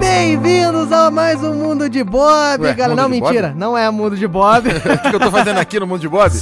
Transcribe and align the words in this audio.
Bem-vindos 0.00 0.90
a 0.90 1.08
mais 1.08 1.40
um 1.40 1.54
Mundo 1.54 1.88
de 1.88 2.02
Bob, 2.02 2.62
Ué, 2.62 2.74
galera. 2.74 2.88
Mundo 2.88 2.96
Não, 2.96 3.08
mentira, 3.08 3.54
não 3.56 3.78
é 3.78 3.88
Mundo 3.90 4.16
de 4.16 4.26
Bob. 4.26 4.68
O 4.74 5.10
que 5.10 5.14
eu 5.14 5.20
tô 5.20 5.30
fazendo 5.30 5.58
aqui 5.58 5.78
no 5.78 5.86
mundo 5.86 6.00
de 6.00 6.08
Bob? 6.08 6.32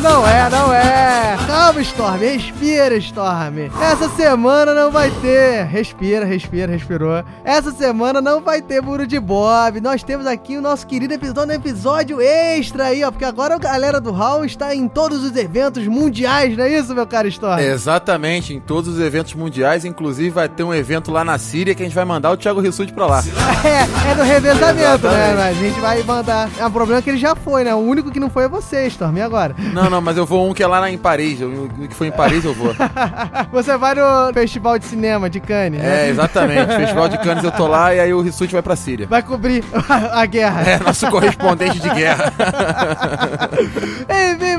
Não 0.00 0.26
é, 0.26 0.50
não 0.50 0.72
é. 0.72 1.36
Calma, 1.46 1.80
Storm, 1.82 2.18
respira, 2.18 2.96
Storm. 2.96 3.70
Essa 3.80 4.08
semana 4.10 4.74
não 4.74 4.90
vai 4.90 5.10
ter. 5.10 5.64
Respira, 5.66 6.24
respira, 6.24 6.72
respirou. 6.72 7.22
Essa 7.44 7.70
semana 7.70 8.20
não 8.20 8.40
vai 8.40 8.62
ter 8.62 8.80
Mundo 8.80 9.06
de 9.06 9.20
Bob. 9.20 9.80
Nós 9.80 10.02
temos 10.02 10.26
aqui 10.26 10.56
o 10.56 10.62
nosso 10.62 10.86
querido 10.86 11.12
episódio, 11.12 11.52
um 11.52 11.56
episódio 11.56 12.20
extra 12.20 12.86
aí, 12.86 13.04
ó. 13.04 13.10
Porque 13.10 13.24
agora 13.24 13.56
a 13.56 13.58
galera 13.58 14.00
do 14.00 14.10
Hall 14.10 14.44
está 14.44 14.74
em 14.74 14.88
todos 14.88 15.22
os 15.22 15.36
eventos 15.36 15.86
mundiais, 15.86 16.56
não 16.56 16.64
é 16.64 16.78
isso, 16.78 16.94
meu 16.94 17.06
caro 17.06 17.28
Storm? 17.28 17.60
Exatamente, 17.60 18.54
em 18.54 18.60
todos 18.60 18.94
os 18.94 19.00
eventos 19.00 19.34
mundiais, 19.34 19.84
inclusive 19.84 20.30
vai 20.30 20.48
ter 20.48 20.62
um 20.62 20.72
evento 20.72 21.10
lá 21.10 21.24
na 21.24 21.38
Síria 21.38 21.74
que 21.74 21.82
a 21.82 21.86
gente 21.86 21.94
vai 21.94 22.04
mandar 22.04 22.30
o 22.30 22.36
Thiago 22.36 22.60
Rissuti 22.60 22.92
pra 22.92 23.06
lá. 23.06 23.22
É, 23.62 24.10
é 24.10 24.14
do 24.14 24.22
revezamento, 24.22 25.06
né? 25.06 25.32
Exatamente. 25.32 25.36
Mas 25.36 25.38
a 25.38 25.52
gente 25.52 25.80
vai 25.80 26.02
mandar. 26.02 26.50
É, 26.58 26.66
o 26.66 26.70
problema 26.70 27.00
é 27.00 27.02
que 27.02 27.10
ele 27.10 27.18
já 27.18 27.34
foi, 27.34 27.62
né? 27.62 27.74
O 27.74 27.78
único 27.78 28.10
que 28.10 28.18
não 28.18 28.30
foi 28.30 28.44
é 28.44 28.48
você, 28.48 28.86
Storm. 28.86 29.18
E 29.18 29.20
agora? 29.20 29.54
Não, 29.74 29.89
não, 29.90 30.00
mas 30.00 30.16
eu 30.16 30.24
vou 30.24 30.48
um 30.48 30.54
que 30.54 30.62
é 30.62 30.66
lá 30.66 30.90
em 30.90 30.96
Paris. 30.96 31.40
O 31.40 31.68
que 31.88 31.94
foi 31.94 32.06
em 32.06 32.12
Paris 32.12 32.44
eu 32.44 32.54
vou. 32.54 32.74
Você 33.52 33.76
vai 33.76 33.94
no 33.94 34.32
Festival 34.32 34.78
de 34.78 34.86
Cinema 34.86 35.28
de 35.28 35.40
Cannes, 35.40 35.80
né? 35.80 36.06
É, 36.06 36.08
exatamente. 36.08 36.74
Festival 36.74 37.08
de 37.08 37.18
Cannes 37.18 37.44
eu 37.44 37.50
tô 37.52 37.66
lá 37.66 37.94
e 37.94 38.00
aí 38.00 38.14
o 38.14 38.20
Rissuti 38.20 38.52
vai 38.52 38.62
pra 38.62 38.76
Síria. 38.76 39.06
Vai 39.06 39.22
cobrir 39.22 39.62
a 40.12 40.24
guerra. 40.26 40.62
É, 40.62 40.78
nosso 40.78 41.06
correspondente 41.10 41.78
de 41.80 41.90
guerra. 41.90 42.32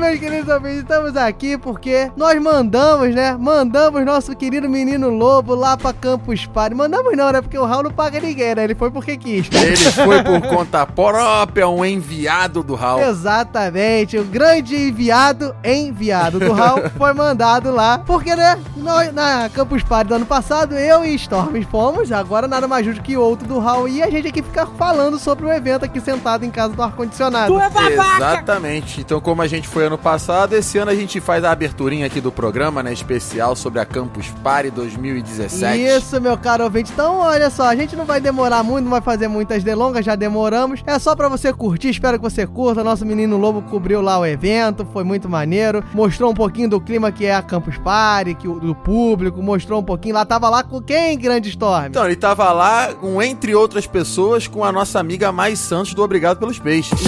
meus 0.02 0.18
queridos 0.18 0.52
ouvintes, 0.52 0.80
estamos 0.80 1.16
aqui 1.16 1.56
porque 1.56 2.10
nós 2.16 2.42
mandamos, 2.42 3.14
né? 3.14 3.36
Mandamos 3.38 4.04
nosso 4.04 4.34
querido 4.34 4.68
menino 4.68 5.08
lobo 5.08 5.54
lá 5.54 5.76
pra 5.76 5.92
Campus 5.92 6.44
Party. 6.44 6.74
Mandamos 6.74 7.16
não, 7.16 7.30
né? 7.30 7.40
Porque 7.40 7.56
o 7.56 7.64
Raul 7.64 7.84
não 7.84 7.92
paga 7.92 8.18
ninguém, 8.18 8.52
né? 8.52 8.64
Ele 8.64 8.74
foi 8.74 8.90
porque 8.90 9.16
quis. 9.16 9.48
Ele 9.52 9.76
foi 9.76 10.24
por 10.24 10.40
conta 10.48 10.84
própria, 10.84 11.68
um 11.68 11.84
enviado 11.84 12.64
do 12.64 12.74
Hal. 12.74 13.00
Exatamente, 13.00 14.18
o 14.18 14.24
grande 14.24 14.74
enviado 14.74 15.54
enviado 15.62 16.40
do 16.40 16.52
Raul 16.52 16.90
foi 16.98 17.12
mandado 17.12 17.70
lá, 17.70 17.98
porque, 17.98 18.34
né, 18.34 18.58
nós, 18.76 19.14
na 19.14 19.48
Campus 19.50 19.84
Party 19.84 20.08
do 20.08 20.14
ano 20.16 20.26
passado, 20.26 20.74
eu 20.74 21.04
e 21.04 21.14
Storm 21.14 21.62
fomos, 21.70 22.10
agora 22.10 22.48
nada 22.48 22.66
mais 22.66 22.84
justo 22.84 23.00
que 23.02 23.16
outro 23.16 23.46
do 23.46 23.60
Raul, 23.60 23.86
e 23.86 24.02
a 24.02 24.10
gente 24.10 24.26
aqui 24.26 24.42
fica 24.42 24.66
falando 24.66 25.16
sobre 25.16 25.46
o 25.46 25.52
evento 25.52 25.84
aqui 25.84 26.00
sentado 26.00 26.44
em 26.44 26.50
casa 26.50 26.74
do 26.74 26.82
ar-condicionado. 26.82 27.56
Exatamente. 27.60 29.00
Então, 29.00 29.20
como 29.20 29.42
a 29.42 29.46
gente 29.46 29.68
foi 29.68 29.86
ano 29.86 29.91
passado, 29.98 30.54
esse 30.54 30.78
ano 30.78 30.90
a 30.90 30.94
gente 30.94 31.20
faz 31.20 31.44
a 31.44 31.50
aberturinha 31.50 32.06
aqui 32.06 32.20
do 32.20 32.32
programa, 32.32 32.82
né? 32.82 32.92
Especial 32.92 33.54
sobre 33.56 33.80
a 33.80 33.84
Campus 33.84 34.28
Party 34.42 34.70
2017. 34.70 35.78
Isso, 35.82 36.20
meu 36.20 36.36
caro 36.36 36.64
ouvinte. 36.64 36.90
Então, 36.92 37.18
olha 37.18 37.50
só, 37.50 37.64
a 37.64 37.76
gente 37.76 37.94
não 37.96 38.04
vai 38.04 38.20
demorar 38.20 38.62
muito, 38.62 38.84
não 38.84 38.90
vai 38.90 39.00
fazer 39.00 39.28
muitas 39.28 39.62
delongas, 39.64 40.04
já 40.04 40.14
demoramos. 40.14 40.82
É 40.86 40.98
só 40.98 41.14
pra 41.16 41.28
você 41.28 41.52
curtir, 41.52 41.90
espero 41.90 42.18
que 42.18 42.22
você 42.22 42.46
curta. 42.46 42.82
Nosso 42.84 43.04
menino 43.06 43.36
Lobo 43.36 43.62
cobriu 43.62 44.00
lá 44.00 44.18
o 44.18 44.26
evento, 44.26 44.86
foi 44.92 45.04
muito 45.04 45.28
maneiro. 45.28 45.82
Mostrou 45.94 46.30
um 46.30 46.34
pouquinho 46.34 46.68
do 46.68 46.80
clima 46.80 47.10
que 47.12 47.24
é 47.26 47.34
a 47.34 47.42
Campus 47.42 47.78
Party, 47.78 48.34
que, 48.34 48.48
o- 48.48 48.58
do 48.60 48.74
público, 48.74 49.42
mostrou 49.42 49.80
um 49.80 49.84
pouquinho. 49.84 50.14
Lá 50.14 50.24
tava 50.24 50.48
lá 50.48 50.62
com 50.62 50.80
quem, 50.80 51.18
Grande 51.18 51.48
Storm? 51.50 51.86
Então, 51.86 52.04
ele 52.04 52.16
tava 52.16 52.50
lá, 52.52 52.88
um, 53.02 53.20
entre 53.22 53.54
outras 53.54 53.86
pessoas, 53.86 54.46
com 54.46 54.64
a 54.64 54.72
nossa 54.72 54.98
amiga 55.00 55.30
Mais 55.32 55.58
Santos 55.58 55.94
do 55.94 56.02
Obrigado 56.02 56.38
pelos 56.38 56.58
Peixes. 56.58 57.00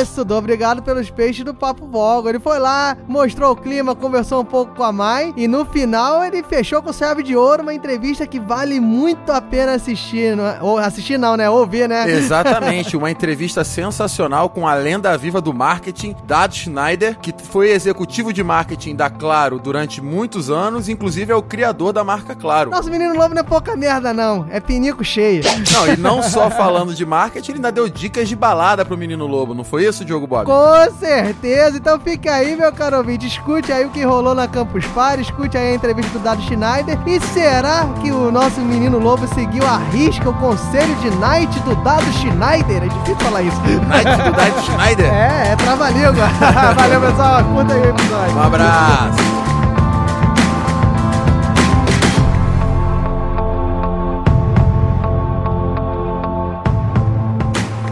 Isso, 0.00 0.24
do 0.24 0.34
obrigado 0.34 0.82
pelos 0.82 1.10
peixes 1.10 1.44
do 1.44 1.54
Papo 1.54 1.86
Vogo. 2.26 2.28
Ele 2.28 2.38
foi 2.38 2.58
lá, 2.58 2.96
mostrou 3.06 3.52
o 3.52 3.56
clima, 3.56 3.94
conversou 3.94 4.40
um 4.40 4.44
pouco 4.44 4.74
com 4.74 4.82
a 4.82 4.92
Mai 4.92 5.32
e 5.36 5.46
no 5.46 5.64
final 5.64 6.24
ele 6.24 6.42
fechou 6.42 6.82
com 6.82 6.92
chave 6.92 7.22
de 7.22 7.36
ouro 7.36 7.62
uma 7.62 7.72
entrevista 7.72 8.26
que 8.26 8.40
vale 8.40 8.80
muito 8.80 9.30
a 9.30 9.40
pena 9.40 9.74
assistir. 9.74 10.36
Não 10.36 10.44
é? 10.44 10.58
Ou 10.60 10.78
assistir 10.78 11.18
não, 11.18 11.36
né? 11.36 11.48
Ouvir, 11.48 11.88
né? 11.88 12.10
Exatamente, 12.10 12.96
uma 12.96 13.10
entrevista 13.10 13.64
sensacional 13.64 14.48
com 14.48 14.66
a 14.66 14.74
lenda 14.74 15.16
viva 15.16 15.40
do 15.40 15.54
marketing, 15.54 16.14
Dado 16.26 16.54
Schneider, 16.54 17.18
que 17.18 17.34
foi 17.50 17.70
executivo 17.70 18.32
de 18.32 18.42
marketing 18.42 18.96
da 18.96 19.08
Claro 19.08 19.58
durante 19.58 20.02
muitos 20.02 20.50
anos, 20.50 20.88
inclusive 20.88 21.32
é 21.32 21.36
o 21.36 21.42
criador 21.42 21.92
da 21.92 22.02
marca 22.02 22.34
Claro. 22.34 22.70
Nosso 22.70 22.90
menino 22.90 23.14
lobo 23.14 23.34
não 23.34 23.40
é 23.40 23.44
pouca 23.44 23.76
merda, 23.76 24.12
não. 24.12 24.46
É 24.50 24.60
pinico 24.60 25.04
cheio. 25.04 25.42
Não, 25.72 25.92
e 25.92 25.96
não 25.96 26.22
só 26.22 26.50
falando 26.50 26.94
de 26.94 27.06
marketing, 27.06 27.52
ele 27.52 27.58
ainda 27.58 27.72
deu 27.72 27.88
dicas 27.88 28.28
de 28.28 28.36
balada 28.36 28.84
pro 28.84 28.96
menino 28.96 29.26
lobo, 29.26 29.54
não 29.54 29.64
foi 29.64 29.86
isso, 29.86 30.04
Diogo 30.04 30.26
Bob? 30.26 30.46
Com 30.46 30.98
certeza. 30.98 31.76
Então 31.76 31.98
fica 32.00 32.15
aí, 32.26 32.56
meu 32.56 32.72
caro 32.72 32.96
ouvinte. 32.96 33.26
Escute 33.26 33.70
aí 33.70 33.84
o 33.84 33.90
que 33.90 34.02
rolou 34.04 34.34
na 34.34 34.48
Campus 34.48 34.86
Party. 34.86 35.22
Escute 35.22 35.56
aí 35.58 35.72
a 35.72 35.74
entrevista 35.74 36.18
do 36.18 36.18
Dado 36.20 36.40
Schneider. 36.42 36.98
E 37.06 37.20
será 37.20 37.86
que 38.00 38.10
o 38.10 38.30
nosso 38.30 38.60
menino 38.60 38.98
lobo 38.98 39.26
seguiu 39.34 39.66
à 39.66 39.76
risca 39.76 40.30
o 40.30 40.34
conselho 40.34 40.94
de 40.96 41.10
Night 41.18 41.58
do 41.60 41.74
Dado 41.76 42.10
Schneider? 42.12 42.84
É 42.84 42.88
difícil 42.88 43.16
falar 43.16 43.42
isso. 43.42 43.60
Night 43.86 44.22
do 44.22 44.32
Dado 44.32 44.62
Schneider? 44.64 45.12
É, 45.12 45.52
é 45.52 45.56
trava-língua. 45.56 46.12
Valeu, 46.76 47.00
pessoal. 47.00 47.44
Curta 47.44 47.74
aí 47.74 47.80
o 47.80 47.90
episódio. 47.90 48.36
Um 48.36 48.42
abraço. 48.42 49.36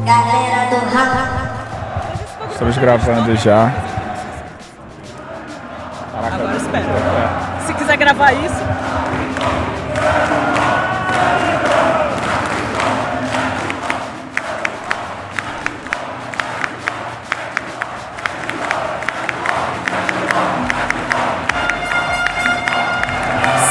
Galera 0.07 0.71
do. 0.71 2.53
Estamos 2.53 2.79
gravando 2.79 3.37
já. 3.37 3.73
Gravar 8.15 8.33
isso, 8.33 8.55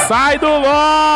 Sai 0.08 0.38
do 0.38 0.48
LOL! 0.48 1.13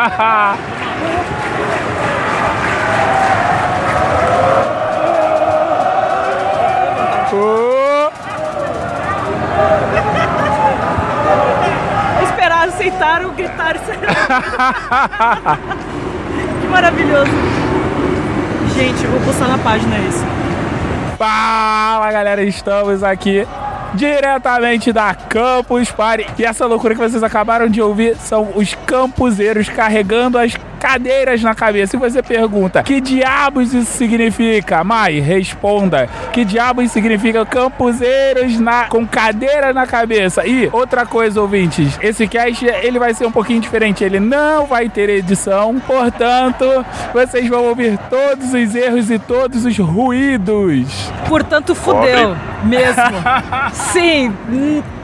Oh. 7.32 8.10
esperaram, 12.24 12.72
aceitaram, 12.72 13.30
gritaram. 13.34 13.80
que 16.60 16.66
maravilhoso. 16.66 17.30
Gente, 18.74 19.06
vou 19.06 19.20
postar 19.20 19.46
na 19.48 19.58
página 19.58 19.96
isso. 19.98 20.24
Fala 21.16 22.10
galera, 22.10 22.42
estamos 22.42 23.04
aqui 23.04 23.46
diretamente 23.94 24.92
da 24.92 25.14
Campus 25.14 25.90
Party. 25.90 26.26
E 26.38 26.44
essa 26.44 26.66
loucura 26.66 26.94
que 26.94 27.00
vocês 27.00 27.22
acabaram 27.22 27.68
de 27.68 27.80
ouvir 27.80 28.16
são 28.16 28.52
os 28.54 28.74
campuseiros 28.86 29.68
carregando 29.68 30.38
as 30.38 30.54
cadeiras 30.90 31.42
na 31.42 31.54
cabeça. 31.54 31.96
E 31.96 31.98
você 31.98 32.22
pergunta: 32.22 32.82
que 32.82 33.00
diabos 33.00 33.72
isso 33.72 33.92
significa? 33.92 34.82
Mai, 34.82 35.20
responda: 35.20 36.08
que 36.32 36.44
diabos 36.44 36.90
significa 36.90 37.44
campuseiros 37.46 38.58
na, 38.58 38.84
com 38.84 39.06
cadeira 39.06 39.72
na 39.72 39.86
cabeça? 39.86 40.46
E 40.46 40.68
outra 40.72 41.06
coisa, 41.06 41.40
ouvintes: 41.40 41.98
esse 42.02 42.26
cast 42.26 42.64
ele 42.66 42.98
vai 42.98 43.14
ser 43.14 43.26
um 43.26 43.32
pouquinho 43.32 43.60
diferente. 43.60 44.02
Ele 44.02 44.18
não 44.18 44.66
vai 44.66 44.88
ter 44.88 45.08
edição, 45.08 45.80
portanto, 45.86 46.84
vocês 47.12 47.48
vão 47.48 47.64
ouvir 47.64 47.98
todos 48.08 48.52
os 48.52 48.74
erros 48.74 49.10
e 49.10 49.18
todos 49.18 49.64
os 49.64 49.78
ruídos. 49.78 51.10
Portanto, 51.28 51.74
fudeu. 51.74 52.36
Mesmo. 52.64 53.02
Sim. 53.72 54.34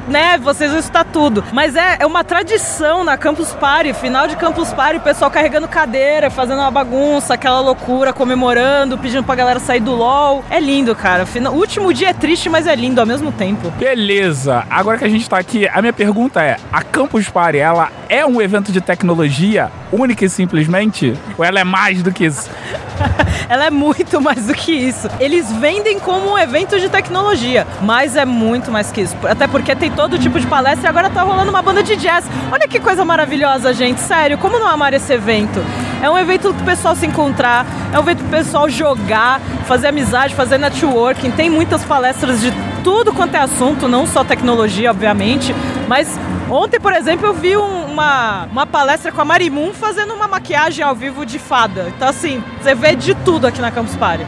Né, 0.09 0.39
vocês 0.39 0.71
vão 0.71 0.79
escutar 0.79 1.05
tudo. 1.05 1.43
Mas 1.53 1.75
é, 1.75 1.97
é 2.01 2.07
uma 2.07 2.23
tradição 2.23 3.03
na 3.03 3.17
Campus 3.17 3.53
Party, 3.53 3.93
final 3.93 4.29
de 4.29 4.37
Campus 4.37 4.73
Party, 4.73 4.97
o 4.99 5.01
pessoal 5.01 5.31
carregando 5.31 5.67
cadeira, 5.67 6.31
fazendo 6.31 6.61
uma 6.61 6.71
bagunça, 6.71 7.35
aquela 7.35 7.61
loucura, 7.61 8.13
comemorando, 8.13 8.97
pedindo 8.99 9.25
pra 9.25 9.35
galera 9.35 9.59
sair 9.59 9.81
do 9.81 9.93
LOL. 9.95 10.45
É 10.49 10.61
lindo, 10.61 10.95
cara. 10.95 11.27
Fina- 11.27 11.51
O 11.51 11.55
último 11.57 11.93
dia 11.93 12.11
é 12.11 12.13
triste, 12.13 12.49
mas 12.49 12.67
é 12.67 12.75
lindo 12.77 13.01
ao 13.01 13.07
mesmo 13.07 13.33
tempo. 13.33 13.71
Beleza, 13.73 14.65
agora 14.71 14.97
que 14.99 15.05
a 15.05 15.09
gente 15.09 15.29
tá 15.29 15.39
aqui, 15.39 15.67
a 15.69 15.81
minha 15.81 15.93
pergunta 15.93 16.43
é: 16.43 16.57
a 16.73 16.83
Campus 16.83 17.29
Party, 17.29 17.59
ela 17.59 17.91
é 18.09 18.25
um 18.25 18.41
evento 18.41 18.71
de 18.71 18.81
tecnologia 18.81 19.71
única 19.91 20.25
e 20.25 20.29
simplesmente? 20.29 21.15
Ou 21.37 21.45
ela 21.45 21.59
é 21.59 21.65
mais 21.65 22.03
do 22.03 22.13
que 22.13 22.27
isso? 22.27 22.49
ela 23.49 23.65
é 23.65 23.71
muito 23.71 24.21
mais 24.23 24.47
do 24.47 24.55
que 24.55 24.73
isso. 24.73 25.09
Eles 25.21 25.51
vendem 25.53 25.99
como 25.99 26.33
um 26.33 26.39
evento 26.39 26.79
de 26.79 26.89
tecnologia, 26.89 27.67
mas 27.83 28.17
é 28.17 28.25
muito 28.25 28.71
mais 28.71 28.91
que 28.91 29.03
isso. 29.03 29.17
Até 29.25 29.47
porque 29.47 29.75
tem 29.75 29.91
todo 29.91 30.19
tipo 30.19 30.39
de 30.39 30.47
palestra 30.47 30.87
e 30.87 30.89
agora 30.89 31.11
tá 31.11 31.23
rolando 31.23 31.51
uma 31.51 31.63
banda 31.63 31.83
de 31.83 31.97
jazz. 31.97 32.25
Olha 32.51 32.69
que 32.69 32.81
coisa 32.81 33.05
maravilhosa, 33.05 33.73
gente. 33.73 34.01
Sério, 34.01 34.39
como 34.39 34.59
não 34.59 34.67
amar 34.67 34.95
esse 34.95 35.13
evento? 35.13 35.63
É 36.03 36.11
um 36.11 36.19
evento 36.19 36.53
pro 36.53 36.65
pessoal 36.65 36.95
se 36.95 37.07
encontrar, 37.07 37.67
é 37.93 37.99
um 37.99 38.03
evento 38.03 38.19
pro 38.19 38.29
pessoal 38.29 38.69
jogar, 38.69 39.41
fazer 39.67 39.89
amizade, 39.89 40.35
fazer 40.35 40.59
networking. 40.59 41.31
Tem 41.31 41.49
muitas 41.49 41.83
palestras 41.85 42.41
de 42.41 42.53
tudo 42.87 43.13
quanto 43.13 43.35
é 43.35 43.41
assunto, 43.41 43.89
não 43.89 44.07
só 44.07 44.23
tecnologia, 44.23 44.93
obviamente, 44.93 45.53
mas 45.89 46.17
Ontem, 46.49 46.79
por 46.79 46.93
exemplo, 46.93 47.27
eu 47.27 47.35
vi 47.35 47.57
um, 47.57 47.87
uma, 47.87 48.45
uma 48.45 48.65
palestra 48.65 49.11
com 49.11 49.21
a 49.21 49.25
Marimun 49.25 49.73
fazendo 49.73 50.15
uma 50.15 50.29
maquiagem 50.29 50.85
ao 50.85 50.95
vivo 50.95 51.27
de 51.27 51.41
fada. 51.41 51.87
Então, 51.89 52.07
assim, 52.09 52.41
você 52.63 52.73
vê 52.73 52.95
de 52.95 53.17
tudo 53.17 53.49
aqui 53.49 53.61
na 53.61 53.73
Campus 53.73 53.97
Party. 53.97 54.25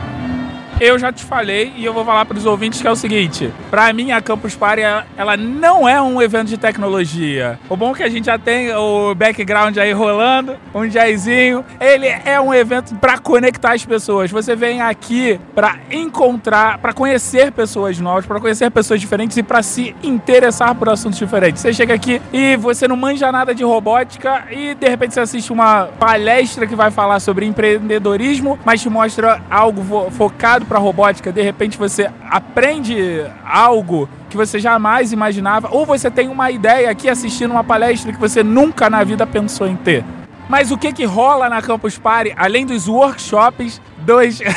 Eu 0.80 0.96
já 0.96 1.10
te 1.10 1.24
falei 1.24 1.72
e 1.76 1.84
eu 1.84 1.92
vou 1.92 2.04
falar 2.04 2.24
para 2.24 2.38
os 2.38 2.46
ouvintes 2.46 2.80
que 2.80 2.86
é 2.86 2.90
o 2.90 2.94
seguinte: 2.94 3.52
para 3.68 3.92
mim 3.92 4.12
a 4.12 4.20
Campus 4.20 4.54
Party 4.54 4.82
ela 5.16 5.36
não 5.36 5.88
é 5.88 6.00
um 6.00 6.22
evento 6.22 6.46
de 6.48 6.56
tecnologia. 6.56 7.58
O 7.68 7.76
bom 7.76 7.90
é 7.90 7.94
que 7.94 8.02
a 8.04 8.08
gente 8.08 8.26
já 8.26 8.38
tem 8.38 8.72
o 8.72 9.12
background 9.12 9.76
aí 9.76 9.90
rolando, 9.90 10.56
um 10.72 10.86
jazzinho. 10.86 11.64
Ele 11.80 12.06
é 12.06 12.40
um 12.40 12.54
evento 12.54 12.94
para 12.94 13.18
conectar 13.18 13.72
as 13.72 13.84
pessoas. 13.84 14.30
Você 14.30 14.54
vem 14.54 14.80
aqui 14.80 15.40
para 15.52 15.78
encontrar, 15.90 16.78
para 16.78 16.92
conhecer 16.92 17.50
pessoas 17.50 17.98
novas, 17.98 18.24
para 18.24 18.38
conhecer 18.38 18.70
pessoas 18.70 19.00
diferentes 19.00 19.36
e 19.36 19.42
para 19.42 19.64
se 19.64 19.96
interessar 20.00 20.76
por 20.76 20.90
assuntos 20.90 21.18
diferentes. 21.18 21.60
Você 21.60 21.72
chega 21.72 21.92
aqui 21.92 22.22
e 22.32 22.56
você 22.56 22.86
não 22.86 22.96
manja 22.96 23.32
nada 23.32 23.52
de 23.52 23.64
robótica 23.64 24.44
e 24.48 24.76
de 24.76 24.88
repente 24.88 25.14
você 25.14 25.20
assiste 25.20 25.52
uma 25.52 25.86
palestra 25.98 26.68
que 26.68 26.76
vai 26.76 26.92
falar 26.92 27.18
sobre 27.18 27.46
empreendedorismo, 27.46 28.56
mas 28.64 28.80
te 28.80 28.88
mostra 28.88 29.42
algo 29.50 30.08
focado 30.12 30.67
para 30.68 30.78
robótica, 30.78 31.32
de 31.32 31.42
repente 31.42 31.78
você 31.78 32.10
aprende 32.30 33.24
algo 33.44 34.08
que 34.28 34.36
você 34.36 34.58
jamais 34.58 35.12
imaginava, 35.12 35.68
ou 35.72 35.86
você 35.86 36.10
tem 36.10 36.28
uma 36.28 36.50
ideia 36.50 36.90
aqui 36.90 37.08
assistindo 37.08 37.50
uma 37.50 37.64
palestra 37.64 38.12
que 38.12 38.20
você 38.20 38.42
nunca 38.42 38.90
na 38.90 39.02
vida 39.02 39.26
pensou 39.26 39.66
em 39.66 39.76
ter. 39.76 40.04
Mas 40.48 40.70
o 40.70 40.78
que 40.78 40.92
que 40.92 41.04
rola 41.04 41.48
na 41.48 41.60
Campus 41.60 41.98
Party, 41.98 42.32
além 42.36 42.64
dos 42.64 42.88
workshops, 42.88 43.80
dos 43.98 44.40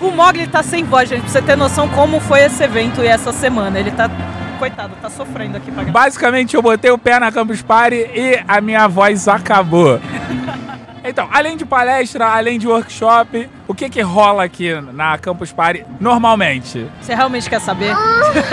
o, 0.00 0.06
o 0.06 0.10
Mogli 0.10 0.46
tá 0.46 0.62
sem 0.62 0.84
voz, 0.84 1.08
gente, 1.08 1.22
pra 1.22 1.30
você 1.30 1.42
ter 1.42 1.56
noção 1.56 1.88
como 1.88 2.20
foi 2.20 2.40
esse 2.40 2.62
evento 2.62 3.02
e 3.02 3.06
essa 3.06 3.32
semana. 3.32 3.78
Ele 3.78 3.90
tá 3.90 4.10
coitado, 4.58 4.94
tá 5.00 5.08
sofrendo 5.08 5.56
aqui 5.56 5.70
pra 5.70 5.84
Basicamente, 5.84 6.56
eu 6.56 6.62
botei 6.62 6.90
o 6.90 6.98
pé 6.98 7.20
na 7.20 7.30
Campus 7.30 7.62
Party 7.62 7.96
e 7.96 8.42
a 8.46 8.60
minha 8.60 8.88
voz 8.88 9.28
acabou. 9.28 10.00
Então, 11.08 11.26
além 11.32 11.56
de 11.56 11.64
palestra, 11.64 12.26
além 12.26 12.58
de 12.58 12.68
workshop, 12.68 13.48
o 13.66 13.74
que 13.74 13.88
que 13.88 14.00
rola 14.02 14.44
aqui 14.44 14.72
na 14.92 15.16
Campus 15.16 15.50
Party 15.50 15.84
normalmente? 15.98 16.86
Você 17.00 17.14
realmente 17.14 17.48
quer 17.48 17.60
saber? 17.60 17.94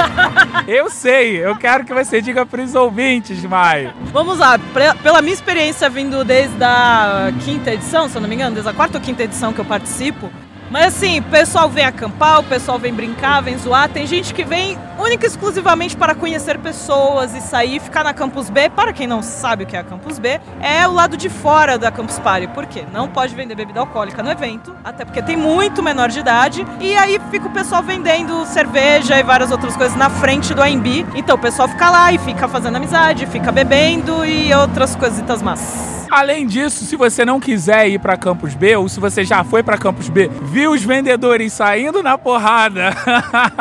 eu 0.65 0.89
sei, 0.89 1.45
eu 1.45 1.55
quero 1.57 1.83
que 1.83 1.93
você 1.93 2.21
diga 2.21 2.45
para 2.45 2.61
os 2.61 2.73
ouvintes, 2.73 3.43
Mai. 3.43 3.93
Vamos 4.13 4.39
lá, 4.39 4.57
pela 5.03 5.21
minha 5.21 5.33
experiência 5.33 5.89
vindo 5.89 6.23
desde 6.23 6.63
a 6.63 7.33
quinta 7.43 7.73
edição, 7.73 8.07
se 8.07 8.15
eu 8.15 8.21
não 8.21 8.29
me 8.29 8.35
engano, 8.35 8.53
desde 8.53 8.69
a 8.69 8.73
quarta 8.73 8.97
ou 8.97 9.03
quinta 9.03 9.23
edição 9.23 9.51
que 9.51 9.59
eu 9.59 9.65
participo, 9.65 10.31
mas 10.69 10.95
assim, 10.95 11.19
o 11.19 11.23
pessoal 11.23 11.69
vem 11.69 11.85
acampar, 11.85 12.39
o 12.39 12.43
pessoal 12.43 12.79
vem 12.79 12.93
brincar, 12.93 13.41
vem 13.41 13.57
zoar. 13.57 13.87
Tem 13.89 14.05
gente 14.07 14.33
que 14.33 14.43
vem 14.43 14.77
única 14.97 15.25
e 15.25 15.29
exclusivamente 15.29 15.95
para 15.95 16.15
conhecer 16.15 16.57
pessoas 16.59 17.35
e 17.35 17.41
sair, 17.41 17.79
ficar 17.79 18.03
na 18.03 18.13
Campus 18.13 18.49
B. 18.49 18.69
Para 18.69 18.91
quem 18.91 19.07
não 19.07 19.21
sabe 19.21 19.63
o 19.63 19.67
que 19.67 19.75
é 19.75 19.79
a 19.79 19.83
Campus 19.83 20.17
B, 20.17 20.39
é 20.61 20.87
o 20.87 20.93
lado 20.93 21.15
de 21.15 21.29
fora 21.29 21.77
da 21.77 21.91
Campus 21.91 22.17
Party. 22.19 22.47
Por 22.47 22.65
quê? 22.65 22.83
Não 22.91 23.07
pode 23.07 23.35
vender 23.35 23.55
bebida 23.55 23.79
alcoólica 23.79 24.23
no 24.23 24.31
evento, 24.31 24.75
até 24.83 25.05
porque 25.05 25.21
tem 25.21 25.37
muito 25.37 25.83
menor 25.83 26.09
de 26.09 26.19
idade. 26.19 26.65
E 26.79 26.95
aí 26.95 27.19
fica 27.29 27.47
o 27.47 27.51
pessoal 27.51 27.83
vendendo 27.83 28.45
cerveja 28.45 29.19
e 29.19 29.23
várias 29.23 29.51
outras 29.51 29.75
coisas 29.75 29.95
na 29.95 30.09
frente 30.09 30.53
do 30.53 30.61
AMB. 30.61 31.05
Então 31.15 31.35
o 31.35 31.39
pessoal 31.39 31.67
fica 31.67 31.89
lá 31.89 32.11
e 32.11 32.17
fica 32.17 32.47
fazendo 32.47 32.75
amizade, 32.75 33.25
fica 33.27 33.51
bebendo 33.51 34.25
e 34.25 34.53
outras 34.53 34.95
coisitas 34.95 35.41
más. 35.41 36.04
Além 36.09 36.45
disso, 36.45 36.85
se 36.85 36.95
você 36.95 37.25
não 37.25 37.39
quiser 37.39 37.89
ir 37.89 37.99
para 37.99 38.17
Campus 38.17 38.53
B 38.53 38.75
ou 38.75 38.87
se 38.87 38.99
você 38.99 39.23
já 39.23 39.43
foi 39.43 39.63
para 39.63 39.77
Campus 39.77 40.09
B, 40.09 40.29
viu 40.43 40.71
os 40.71 40.83
vendedores 40.83 41.53
saindo 41.53 42.01
na 42.01 42.17
porrada, 42.17 42.91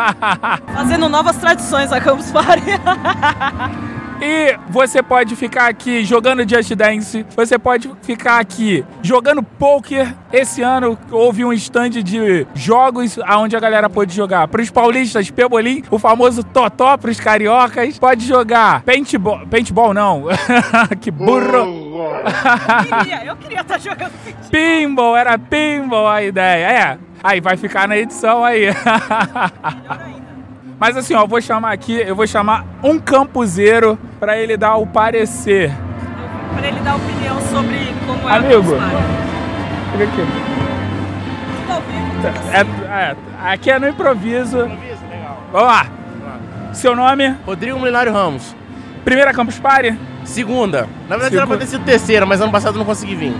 fazendo 0.75 1.08
novas 1.08 1.37
tradições 1.37 1.93
a 1.93 2.00
Campus 2.00 2.31
Party. 2.31 2.62
E 4.21 4.57
você 4.69 5.03
pode 5.03 5.35
ficar 5.37 5.69
aqui 5.69 6.05
jogando 6.05 6.49
Just 6.49 6.75
Dance, 6.75 7.27
você 7.35 7.59
pode 7.59 7.91
ficar 8.03 8.39
aqui 8.39 8.85
jogando 9.03 9.43
poker. 9.43 10.15
Esse 10.33 10.63
ano 10.63 10.99
houve 11.11 11.45
um 11.45 11.53
stand 11.53 11.91
de 11.91 12.47
jogos 12.55 13.19
onde 13.19 13.57
a 13.57 13.61
galera 13.61 13.91
pôde 13.91 14.15
jogar. 14.15 14.49
Para 14.49 14.63
os 14.63 14.71
paulistas, 14.71 15.31
pebolim, 15.31 15.83
o 15.91 15.99
famoso 15.99 16.43
totó 16.43 16.97
para 16.97 17.11
os 17.11 17.21
cariocas. 17.21 17.99
Pode 17.99 18.27
jogar 18.27 18.83
paintball, 18.83 19.47
paintball 19.47 19.95
não. 19.95 20.27
que 21.01 21.11
burro. 21.11 21.57
eu 21.57 22.99
queria, 22.99 23.25
eu 23.25 23.37
queria 23.37 23.61
estar 23.61 23.75
tá 23.75 23.79
jogando 23.79 24.13
paintball. 24.25 24.51
Pinball, 24.51 25.17
era 25.17 25.39
pinball 25.39 26.09
a 26.09 26.23
ideia. 26.23 26.67
É, 26.67 26.99
aí 27.23 27.41
vai 27.41 27.57
ficar 27.57 27.89
na 27.89 27.97
edição 27.97 28.45
aí. 28.45 28.67
Mas 30.79 30.97
assim, 30.97 31.15
ó, 31.15 31.23
eu 31.23 31.29
vou 31.29 31.41
chamar 31.41 31.73
aqui, 31.73 31.94
eu 31.94 32.17
vou 32.17 32.26
chamar 32.26 32.65
um 32.82 32.99
campuseiro 32.99 33.99
para 34.19 34.38
ele 34.38 34.56
dar 34.56 34.76
o 34.76 34.87
parecer. 34.87 35.73
Para 36.55 36.69
ele 36.69 36.81
dar 36.81 36.97
opinião 36.97 37.41
sobre 37.43 37.94
como 38.06 38.29
é 38.29 38.37
Amigo, 38.37 38.76
fica 39.93 40.05
aqui. 40.05 40.55
É, 42.53 42.61
é, 42.91 43.17
aqui 43.53 43.71
é 43.71 43.79
no 43.79 43.88
improviso. 43.88 44.59
Improviso, 44.61 45.00
legal. 45.11 45.38
Vamos 45.53 45.69
lá. 45.69 45.87
Seu 46.73 46.97
nome? 46.97 47.37
Rodrigo 47.47 47.79
Milinário 47.79 48.12
Ramos. 48.12 48.55
Primeira 49.05 49.32
Campus 49.32 49.59
Party? 49.59 49.97
Segunda. 50.25 50.88
Na 51.09 51.17
verdade 51.17 51.31
Segu... 51.31 51.37
era 51.37 51.47
pra 51.47 51.56
ter 51.59 51.67
sido 51.67 51.85
terceira, 51.85 52.25
mas 52.25 52.41
ano 52.41 52.50
passado 52.50 52.75
eu 52.75 52.79
não 52.79 52.87
consegui 52.87 53.15
vir. 53.15 53.35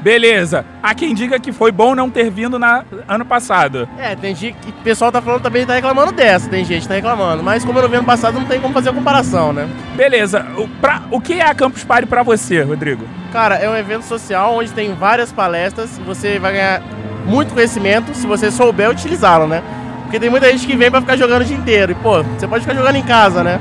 Beleza. 0.00 0.64
Há 0.82 0.94
quem 0.94 1.14
diga 1.14 1.38
que 1.38 1.52
foi 1.52 1.72
bom 1.72 1.94
não 1.94 2.10
ter 2.10 2.30
vindo 2.30 2.58
na 2.58 2.84
ano 3.06 3.24
passado. 3.24 3.88
É, 3.98 4.14
tem 4.14 4.34
gente 4.34 4.56
que 4.60 4.70
o 4.70 4.84
pessoal 4.84 5.10
tá 5.10 5.20
falando 5.20 5.42
também, 5.42 5.66
tá 5.66 5.74
reclamando 5.74 6.12
dessa, 6.12 6.48
tem 6.48 6.64
gente 6.64 6.82
que 6.82 6.88
tá 6.88 6.94
reclamando. 6.94 7.42
Mas 7.42 7.64
como 7.64 7.78
eu 7.78 7.82
não 7.82 7.88
vi 7.88 7.96
ano 7.96 8.06
passado, 8.06 8.38
não 8.38 8.46
tem 8.46 8.60
como 8.60 8.74
fazer 8.74 8.90
a 8.90 8.92
comparação, 8.92 9.52
né? 9.52 9.68
Beleza. 9.96 10.46
O, 10.56 10.68
pra, 10.68 11.02
o 11.10 11.20
que 11.20 11.34
é 11.34 11.46
a 11.46 11.54
Campus 11.54 11.84
Party 11.84 12.06
pra 12.06 12.22
você, 12.22 12.62
Rodrigo? 12.62 13.04
Cara, 13.32 13.56
é 13.56 13.68
um 13.68 13.76
evento 13.76 14.02
social 14.04 14.54
onde 14.54 14.72
tem 14.72 14.94
várias 14.94 15.32
palestras 15.32 15.98
e 15.98 16.02
você 16.02 16.38
vai 16.38 16.52
ganhar 16.52 16.82
muito 17.26 17.52
conhecimento 17.52 18.14
se 18.14 18.26
você 18.26 18.50
souber 18.50 18.90
utilizá-lo, 18.90 19.46
né? 19.46 19.62
Porque 20.02 20.18
tem 20.18 20.30
muita 20.30 20.50
gente 20.50 20.66
que 20.66 20.74
vem 20.74 20.90
pra 20.90 21.02
ficar 21.02 21.16
jogando 21.16 21.42
o 21.42 21.44
dia 21.44 21.56
inteiro. 21.56 21.92
E, 21.92 21.94
pô, 21.96 22.22
você 22.22 22.48
pode 22.48 22.64
ficar 22.64 22.74
jogando 22.74 22.96
em 22.96 23.02
casa, 23.02 23.44
né? 23.44 23.60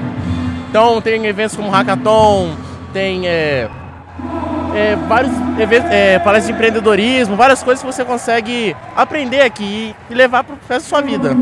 Então 0.69 1.01
tem 1.01 1.25
eventos 1.25 1.55
como 1.55 1.69
Hackathon, 1.69 2.55
tem 2.93 3.27
é, 3.27 3.69
é, 4.77 4.95
vários 4.95 5.33
eventos, 5.59 5.89
é, 5.89 6.19
palestras 6.19 6.47
de 6.47 6.53
empreendedorismo, 6.53 7.35
várias 7.35 7.63
coisas 7.63 7.83
que 7.83 7.91
você 7.91 8.05
consegue 8.05 8.75
aprender 8.95 9.41
aqui 9.41 9.95
e 10.09 10.13
levar 10.13 10.43
para 10.43 10.53
o 10.53 10.57
resto 10.69 10.83
da 10.83 10.89
sua 10.89 11.01
vida. 11.01 11.35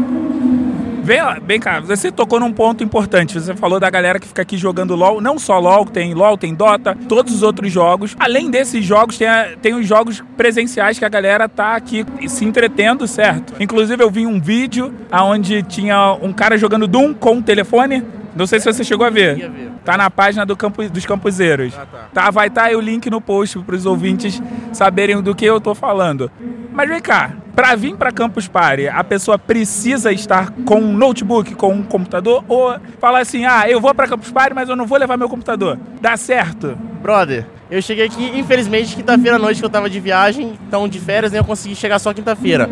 Vem, 1.04 1.20
bem, 1.44 1.60
cara, 1.60 1.82
você 1.82 2.12
tocou 2.12 2.40
num 2.40 2.52
ponto 2.52 2.84
importante. 2.84 3.40
Você 3.40 3.54
falou 3.54 3.80
da 3.80 3.88
galera 3.92 4.20
que 4.20 4.28
fica 4.28 4.42
aqui 4.42 4.58
jogando 4.58 4.96
LOL. 4.96 5.22
Não 5.22 5.38
só 5.38 5.60
LOL, 5.60 5.86
tem 5.86 6.16
LOL, 6.16 6.36
tem 6.36 6.56
Dota, 6.56 6.98
todos 7.08 7.32
os 7.32 7.44
outros 7.44 7.72
jogos. 7.72 8.16
Além 8.18 8.50
desses 8.50 8.84
jogos, 8.84 9.16
tem, 9.16 9.28
a, 9.28 9.50
tem 9.62 9.76
os 9.76 9.86
jogos 9.86 10.24
presenciais 10.36 10.98
que 10.98 11.06
a 11.06 11.10
galera 11.10 11.48
tá 11.48 11.76
aqui 11.76 12.04
se 12.28 12.44
entretendo, 12.44 13.06
certo? 13.06 13.54
Inclusive, 13.60 14.04
eu 14.04 14.10
vi 14.10 14.26
um 14.26 14.42
vídeo 14.42 14.92
onde 15.12 15.62
tinha 15.62 16.18
um 16.22 16.34
cara 16.34 16.58
jogando 16.58 16.88
Doom 16.88 17.14
com 17.14 17.38
o 17.38 17.42
telefone. 17.44 18.04
Não 18.36 18.48
sei 18.48 18.60
se 18.60 18.66
você 18.66 18.84
chegou 18.84 19.06
a 19.06 19.12
ver. 19.12 19.52
Tá 19.86 19.96
na 19.96 20.10
página 20.10 20.46
do 20.46 20.58
campo, 20.58 20.88
dos 20.90 21.06
campuseiros. 21.06 21.74
Ah, 21.78 21.86
tá. 21.86 22.10
tá. 22.12 22.32
Vai 22.32 22.48
estar 22.48 22.62
tá 22.62 22.68
aí 22.68 22.76
o 22.76 22.82
link 22.82 23.10
no 23.10 23.22
post 23.22 23.60
para 23.60 23.76
os 23.76 23.86
ouvintes 23.86 24.42
saberem 24.74 25.22
do 25.22 25.36
que 25.36 25.46
eu 25.46 25.62
tô 25.62 25.76
falando. 25.76 26.30
Mas 26.74 26.90
vem 26.90 27.00
cá, 27.00 27.32
para 27.56 27.74
vir 27.76 27.96
para 27.96 28.12
Campus 28.12 28.48
Party, 28.48 28.88
a 28.90 29.04
pessoa 29.04 29.40
precisa 29.40 30.12
estar 30.12 30.52
com 30.66 30.80
um 30.80 30.92
notebook, 30.92 31.56
com 31.56 31.72
um 31.72 31.84
computador 31.84 32.44
ou 32.50 32.76
falar 33.00 33.20
assim: 33.20 33.46
"Ah, 33.46 33.70
eu 33.70 33.80
vou 33.80 33.94
para 33.94 34.08
Campus 34.08 34.32
Party, 34.32 34.54
mas 34.54 34.68
eu 34.68 34.76
não 34.76 34.86
vou 34.86 34.98
levar 34.98 35.16
meu 35.16 35.30
computador". 35.30 35.80
Dá 36.02 36.18
certo? 36.18 36.78
Brother, 37.02 37.46
eu 37.70 37.82
cheguei 37.82 38.06
aqui, 38.06 38.38
infelizmente, 38.38 38.96
quinta-feira 38.96 39.38
à 39.38 39.40
noite 39.40 39.60
que 39.60 39.66
eu 39.66 39.70
tava 39.70 39.90
de 39.90 40.00
viagem, 40.00 40.58
então 40.68 40.88
de 40.88 41.00
férias, 41.00 41.32
nem 41.32 41.40
eu 41.40 41.46
consegui 41.46 41.76
chegar 41.76 42.00
só 42.00 42.14
quinta-feira. 42.14 42.70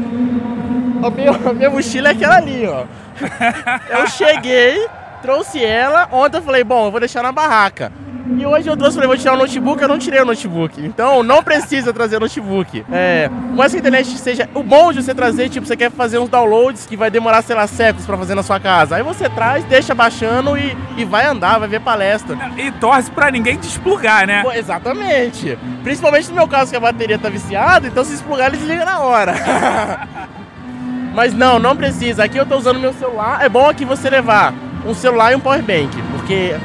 A 1.03 1.09
minha, 1.09 1.31
a 1.31 1.53
minha 1.53 1.69
mochila 1.69 2.09
é 2.09 2.11
aquela 2.11 2.37
ali, 2.37 2.65
ó. 2.65 2.85
Eu 3.91 4.07
cheguei, 4.07 4.87
trouxe 5.23 5.63
ela. 5.63 6.09
Ontem 6.11 6.37
eu 6.37 6.41
falei, 6.43 6.63
bom, 6.63 6.85
eu 6.85 6.91
vou 6.91 6.99
deixar 6.99 7.23
na 7.23 7.31
barraca. 7.31 7.91
E 8.37 8.45
hoje 8.45 8.69
eu 8.69 8.77
trouxe 8.77 8.97
pra 8.97 9.05
vou 9.05 9.17
tirar 9.17 9.33
o 9.33 9.37
notebook, 9.37 9.81
eu 9.81 9.87
não 9.87 9.97
tirei 9.97 10.21
o 10.21 10.25
notebook. 10.25 10.79
Então 10.81 11.23
não 11.23 11.43
precisa 11.43 11.91
trazer 11.93 12.19
notebook. 12.19 12.85
É, 12.91 13.29
mas 13.53 13.71
que 13.71 13.77
a 13.77 13.79
internet 13.79 14.17
seja. 14.17 14.49
O 14.53 14.63
bom 14.63 14.91
de 14.91 15.03
você 15.03 15.13
trazer, 15.13 15.49
tipo, 15.49 15.67
você 15.67 15.75
quer 15.75 15.91
fazer 15.91 16.19
uns 16.19 16.29
downloads 16.29 16.85
que 16.85 16.95
vai 16.95 17.11
demorar, 17.11 17.41
sei 17.41 17.55
lá, 17.55 17.67
séculos 17.67 18.05
pra 18.05 18.17
fazer 18.17 18.33
na 18.33 18.43
sua 18.43 18.59
casa. 18.59 18.95
Aí 18.95 19.03
você 19.03 19.29
traz, 19.29 19.63
deixa 19.65 19.93
baixando 19.93 20.57
e, 20.57 20.75
e 20.97 21.03
vai 21.03 21.25
andar, 21.25 21.59
vai 21.59 21.67
ver 21.67 21.81
palestra. 21.81 22.37
E 22.57 22.71
torce 22.71 23.11
pra 23.11 23.29
ninguém 23.29 23.57
desplugar, 23.57 24.25
né? 24.25 24.41
Pô, 24.41 24.51
exatamente. 24.51 25.57
Principalmente 25.83 26.29
no 26.29 26.35
meu 26.35 26.47
caso, 26.47 26.71
que 26.71 26.77
a 26.77 26.81
bateria 26.81 27.19
tá 27.19 27.29
viciada, 27.29 27.87
então 27.87 28.05
se 28.05 28.11
desplugar, 28.11 28.47
ele 28.47 28.57
desliga 28.57 28.85
na 28.85 29.01
hora. 29.01 29.33
Mas 31.13 31.33
não, 31.33 31.59
não 31.59 31.75
precisa. 31.75 32.23
Aqui 32.23 32.37
eu 32.37 32.45
tô 32.45 32.57
usando 32.57 32.79
meu 32.79 32.93
celular. 32.93 33.43
É 33.43 33.49
bom 33.49 33.69
aqui 33.69 33.85
você 33.85 34.09
levar 34.09 34.53
um 34.85 34.93
celular 34.93 35.31
e 35.31 35.35
um 35.35 35.39
powerbank, 35.39 35.89
porque... 36.11 36.55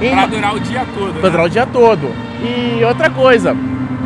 em- 0.00 0.10
Pra 0.10 0.26
durar 0.26 0.54
o 0.54 0.60
dia 0.60 0.86
todo. 0.94 1.12
Pra 1.14 1.22
né? 1.22 1.30
durar 1.30 1.46
o 1.46 1.50
dia 1.50 1.66
todo. 1.66 2.10
E 2.42 2.84
outra 2.84 3.08
coisa, 3.10 3.56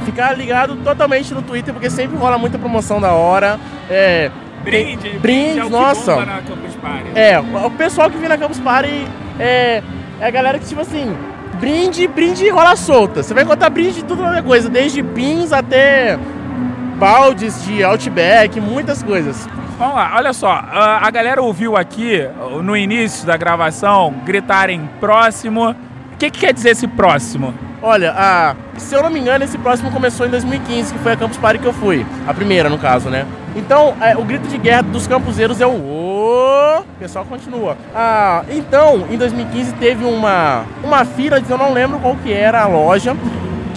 ficar 0.05 0.37
ligado 0.37 0.77
totalmente 0.77 1.33
no 1.33 1.43
Twitter, 1.43 1.73
porque 1.73 1.89
sempre 1.91 2.17
rola 2.17 2.37
muita 2.39 2.59
promoção 2.59 3.01
da 3.01 3.13
hora. 3.13 3.59
É, 3.89 4.31
Brinde, 4.63 4.97
tem- 5.11 5.19
brinde, 5.19 5.59
é 5.61 5.63
o 5.63 5.67
que 5.67 5.73
nossa. 5.73 6.17
na 6.17 6.41
Campus 6.43 6.75
Party. 6.83 7.11
É, 7.15 7.39
o 7.39 7.71
pessoal 7.71 8.11
que 8.11 8.19
vem 8.19 8.29
na 8.29 8.37
Campus 8.37 8.59
Party 8.59 9.07
é, 9.39 9.83
é 10.21 10.27
a 10.27 10.31
galera 10.31 10.59
que, 10.59 10.67
tipo 10.67 10.81
assim, 10.81 11.17
brinde, 11.61 12.09
brinde 12.09 12.49
rola 12.51 12.75
solta. 12.75 13.23
Você 13.23 13.33
vai 13.33 13.45
encontrar 13.45 13.71
brinde 13.71 13.93
de 13.93 14.05
tudo 14.05 14.23
quanto 14.23 14.37
é 14.37 14.43
coisa, 14.43 14.69
desde 14.69 15.03
pins 15.05 15.53
até 15.53 16.19
baldes 16.99 17.65
de 17.65 17.83
Outback, 17.85 18.61
muitas 18.61 19.03
coisas. 19.03 19.49
Vamos 19.79 19.95
lá, 19.95 20.13
olha 20.17 20.33
só. 20.33 20.51
a- 20.51 21.07
A 21.07 21.11
galera 21.11 21.43
ouviu 21.43 21.77
aqui, 21.77 22.21
no 22.63 22.77
início 22.77 23.27
da 23.27 23.37
gravação, 23.37 24.15
gritarem 24.25 24.89
próximo. 25.01 25.71
O 25.71 26.17
que, 26.19 26.31
que 26.31 26.41
quer 26.41 26.53
dizer 26.55 26.71
esse 26.71 26.87
próximo? 26.89 27.53
Olha, 27.83 28.13
a, 28.17 28.55
se 28.79 28.95
eu 28.95 29.03
não 29.03 29.11
me 29.11 29.21
engano, 29.21 29.45
esse 29.45 29.59
próximo 29.59 29.91
começou 29.93 30.27
em 30.27 30.31
2015, 30.31 30.95
que 30.95 30.99
foi 31.01 31.13
a 31.13 31.17
Campus 31.17 31.37
Party 31.37 31.59
que 31.59 31.67
eu 31.67 31.75
fui. 31.75 32.07
A 32.27 32.33
primeira, 32.33 32.71
no 32.71 32.79
caso, 32.79 33.11
né? 33.11 33.27
Então, 33.55 33.95
é, 34.01 34.17
o 34.17 34.25
grito 34.25 34.49
de 34.49 34.57
guerra 34.57 34.83
dos 34.83 35.07
campuseiros 35.07 35.61
é 35.61 35.67
o 35.67 35.71
O. 35.73 36.83
Pessoal 36.99 37.27
continua. 37.27 37.77
Ah, 37.95 38.43
então, 38.49 39.07
em 39.11 39.19
2015 39.19 39.75
teve 39.75 40.05
uma, 40.07 40.65
uma 40.83 41.05
fila, 41.05 41.41
eu 41.49 41.59
não 41.59 41.73
lembro 41.73 41.99
qual 41.99 42.17
que 42.17 42.33
era 42.33 42.63
a 42.63 42.67
loja, 42.67 43.15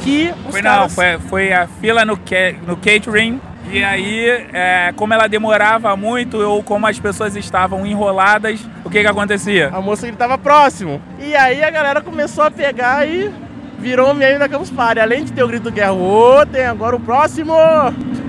que 0.01 0.33
os 0.45 0.51
Foi 0.51 0.61
não, 0.61 0.71
caras... 0.71 0.95
foi, 0.95 1.19
foi 1.19 1.53
a 1.53 1.67
fila 1.67 2.05
no, 2.05 2.15
ca- 2.15 2.55
no 2.65 2.77
catering. 2.77 3.39
E 3.71 3.83
aí, 3.83 4.27
é, 4.51 4.93
como 4.95 5.13
ela 5.13 5.27
demorava 5.27 5.95
muito 5.95 6.37
ou 6.37 6.63
como 6.63 6.87
as 6.87 6.99
pessoas 6.99 7.35
estavam 7.35 7.85
enroladas, 7.85 8.59
o 8.83 8.89
que 8.89 9.01
que 9.01 9.07
acontecia? 9.07 9.69
A 9.71 9.81
moça 9.81 10.07
gritava 10.07 10.37
próximo. 10.37 11.01
E 11.19 11.35
aí 11.35 11.63
a 11.63 11.69
galera 11.69 12.01
começou 12.01 12.43
a 12.43 12.51
pegar 12.51 13.07
e 13.07 13.31
virou 13.77 14.13
meme 14.13 14.39
da 14.39 14.49
Campus 14.49 14.69
Party. 14.71 14.99
Além 14.99 15.23
de 15.23 15.31
ter 15.31 15.43
o 15.43 15.47
grito 15.47 15.71
guerra, 15.71 15.93
o 15.93 16.45
tem 16.45 16.65
agora 16.65 16.95
o 16.95 16.99
próximo. 16.99 17.53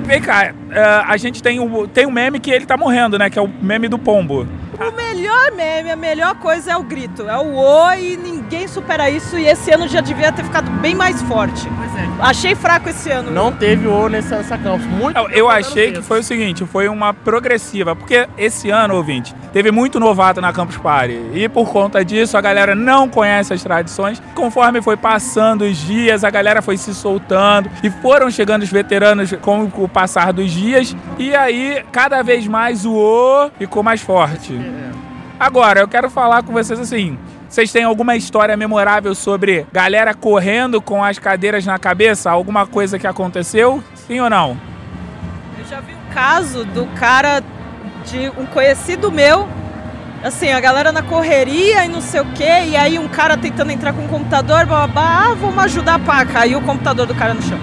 Vem 0.05 0.21
cá, 0.21 0.53
é, 0.71 0.83
a 1.07 1.17
gente 1.17 1.43
tem 1.43 1.59
um, 1.61 1.87
tem 1.87 2.07
um 2.07 2.11
meme 2.11 2.39
que 2.39 2.51
ele 2.51 2.67
tá 2.67 2.77
morrendo, 2.77 3.19
né? 3.19 3.31
Que 3.31 3.39
é 3.39 3.43
o 3.43 3.49
meme 3.49 3.89
do 3.89 3.99
pombo. 3.99 4.47
O 4.79 4.97
melhor 5.21 5.53
meme, 5.53 5.91
a 5.91 5.97
melhor 5.97 6.35
coisa 6.37 6.73
é 6.73 6.77
o 6.77 6.83
grito. 6.83 7.29
É 7.29 7.37
o 7.37 7.55
oi 7.55 8.13
e 8.13 8.17
ninguém 8.17 8.67
supera 8.67 9.11
isso. 9.11 9.39
E 9.39 9.47
esse 9.47 9.71
ano 9.71 9.87
já 9.87 10.01
devia 10.01 10.33
ter 10.33 10.43
ficado 10.43 10.71
bem 10.81 10.95
mais 10.95 11.21
forte. 11.23 11.69
Pois 11.77 11.97
é. 11.97 12.09
Achei 12.21 12.55
fraco 12.55 12.89
esse 12.89 13.11
ano. 13.11 13.31
Não 13.31 13.53
teve 13.53 13.87
o 13.87 14.09
nessa, 14.09 14.39
nessa 14.39 14.57
campus. 14.57 14.87
Muito 14.87 15.17
Eu, 15.17 15.29
eu 15.31 15.51
achei 15.51 15.93
que 15.93 16.01
foi 16.01 16.21
o 16.21 16.23
seguinte, 16.23 16.65
foi 16.65 16.89
uma 16.89 17.13
progressiva, 17.13 17.95
porque 17.95 18.27
esse 18.39 18.71
ano, 18.71 18.95
ouvinte, 18.95 19.35
teve 19.53 19.71
muito 19.71 20.01
novato 20.01 20.41
na 20.41 20.53
Campus 20.53 20.79
Party. 20.79 21.21
E 21.35 21.49
por 21.49 21.69
conta 21.71 22.03
disso, 22.03 22.39
a 22.39 22.41
galera 22.41 22.75
não 22.75 23.09
conhece 23.09 23.53
as 23.53 23.63
tradições. 23.63 24.23
Conforme 24.35 24.81
foi 24.81 24.97
passando 24.97 25.63
os 25.63 25.77
dias, 25.77 26.25
a 26.25 26.31
galera 26.31 26.63
foi 26.63 26.79
se 26.79 26.95
soltando 26.95 27.71
e 27.83 27.91
foram 27.91 28.31
chegando 28.31 28.63
os 28.63 28.71
veteranos 28.71 29.33
com 29.43 29.71
o 29.77 29.89
passar 29.89 30.33
dos 30.33 30.51
dias. 30.51 30.97
E 31.19 31.35
aí, 31.35 31.85
cada 31.93 32.23
vez 32.23 32.47
mais 32.47 32.87
o 32.87 32.95
O 32.95 33.51
ficou 33.59 33.83
mais 33.83 34.01
forte. 34.01 34.59
Agora, 35.41 35.81
eu 35.81 35.89
quero 35.89 36.11
falar 36.11 36.43
com 36.43 36.53
vocês 36.53 36.79
assim. 36.79 37.19
Vocês 37.49 37.73
têm 37.73 37.83
alguma 37.83 38.15
história 38.15 38.55
memorável 38.59 39.15
sobre 39.15 39.67
galera 39.73 40.13
correndo 40.13 40.83
com 40.83 41.03
as 41.03 41.19
cadeiras 41.19 41.65
na 41.65 41.79
cabeça? 41.79 42.31
Alguma 42.31 42.67
coisa 42.67 42.99
que 42.99 43.07
aconteceu? 43.07 43.83
Sim 43.95 44.21
ou 44.21 44.29
não? 44.29 44.59
Eu 45.59 45.65
já 45.65 45.81
vi 45.81 45.95
um 45.95 46.13
caso 46.13 46.67
do 46.67 46.85
cara 46.95 47.43
de 48.05 48.31
um 48.39 48.45
conhecido 48.45 49.11
meu. 49.11 49.49
Assim, 50.23 50.53
a 50.53 50.61
galera 50.61 50.93
na 50.93 51.03
correria 51.03 51.87
e 51.87 51.89
não 51.89 52.03
sei 52.03 52.21
o 52.21 52.27
quê, 52.35 52.67
e 52.67 52.77
aí 52.77 52.99
um 52.99 53.09
cara 53.09 53.39
tentando 53.39 53.73
entrar 53.73 53.95
com 53.95 54.05
o 54.05 54.09
computador, 54.09 54.67
babá, 54.67 55.31
ah, 55.31 55.35
vamos 55.35 55.65
ajudar 55.65 55.99
pá, 56.01 56.27
caiu 56.27 56.59
o 56.59 56.63
computador 56.63 57.07
do 57.07 57.15
cara 57.15 57.33
no 57.33 57.41
chão. 57.41 57.59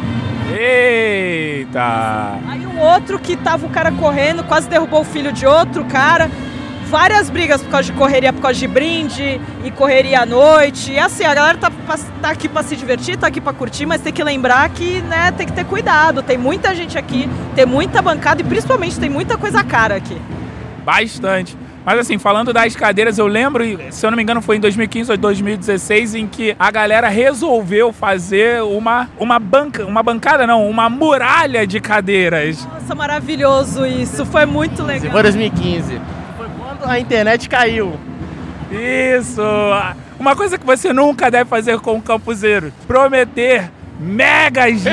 Eita! 0.51 2.39
Aí 2.47 2.65
um 2.65 2.79
outro 2.79 3.19
que 3.19 3.37
tava 3.37 3.67
o 3.67 3.69
cara 3.69 3.91
correndo, 3.91 4.43
quase 4.43 4.67
derrubou 4.67 5.01
o 5.01 5.05
filho 5.05 5.31
de 5.31 5.45
outro 5.45 5.85
cara. 5.85 6.31
Várias 6.89 7.29
brigas 7.29 7.61
por 7.61 7.69
causa 7.69 7.91
de 7.91 7.97
correria, 7.97 8.31
por 8.31 8.41
causa 8.41 8.57
de 8.57 8.65
brinde 8.65 9.41
e 9.63 9.71
correria 9.71 10.21
à 10.21 10.25
noite. 10.25 10.93
E 10.93 10.99
assim, 10.99 11.25
a 11.25 11.33
galera 11.33 11.57
tá, 11.57 11.69
tá 12.21 12.29
aqui 12.29 12.47
pra 12.47 12.63
se 12.63 12.77
divertir, 12.77 13.17
tá 13.17 13.27
aqui 13.27 13.41
pra 13.41 13.51
curtir, 13.51 13.85
mas 13.85 13.99
tem 13.99 14.13
que 14.13 14.23
lembrar 14.23 14.69
que, 14.69 15.01
né, 15.01 15.31
tem 15.33 15.45
que 15.45 15.51
ter 15.51 15.65
cuidado. 15.65 16.23
Tem 16.23 16.37
muita 16.37 16.73
gente 16.73 16.97
aqui, 16.97 17.29
tem 17.55 17.65
muita 17.65 18.01
bancada 18.01 18.41
e 18.41 18.43
principalmente 18.45 18.97
tem 18.97 19.09
muita 19.09 19.37
coisa 19.37 19.63
cara 19.65 19.95
aqui. 19.95 20.17
Bastante. 20.85 21.57
Mas 21.83 21.99
assim, 21.99 22.17
falando 22.17 22.51
das 22.53 22.75
cadeiras, 22.75 23.17
eu 23.17 23.27
lembro, 23.27 23.63
se 23.91 24.05
eu 24.05 24.11
não 24.11 24.15
me 24.15 24.23
engano, 24.23 24.41
foi 24.41 24.57
em 24.57 24.59
2015 24.59 25.11
ou 25.11 25.17
2016, 25.17 26.15
em 26.15 26.27
que 26.27 26.55
a 26.57 26.71
galera 26.71 27.09
resolveu 27.09 27.91
fazer 27.91 28.61
uma, 28.61 29.09
uma 29.17 29.39
banca, 29.39 29.85
uma 29.85 30.03
bancada 30.03 30.45
não, 30.45 30.69
uma 30.69 30.89
muralha 30.89 31.67
de 31.67 31.79
cadeiras. 31.79 32.65
Nossa, 32.65 32.95
maravilhoso 32.95 33.85
isso. 33.85 34.25
Foi 34.25 34.45
muito 34.45 34.83
legal. 34.83 35.11
foi 35.11 35.21
2015. 35.23 36.16
A 36.87 36.99
internet 36.99 37.49
caiu. 37.49 37.99
Isso! 38.71 39.41
Uma 40.19 40.35
coisa 40.35 40.57
que 40.57 40.65
você 40.65 40.93
nunca 40.93 41.29
deve 41.29 41.49
fazer 41.49 41.79
com 41.79 41.97
o 41.97 42.01
campuseiro: 42.01 42.71
prometer 42.87 43.69
megas 43.99 44.81
de. 44.81 44.89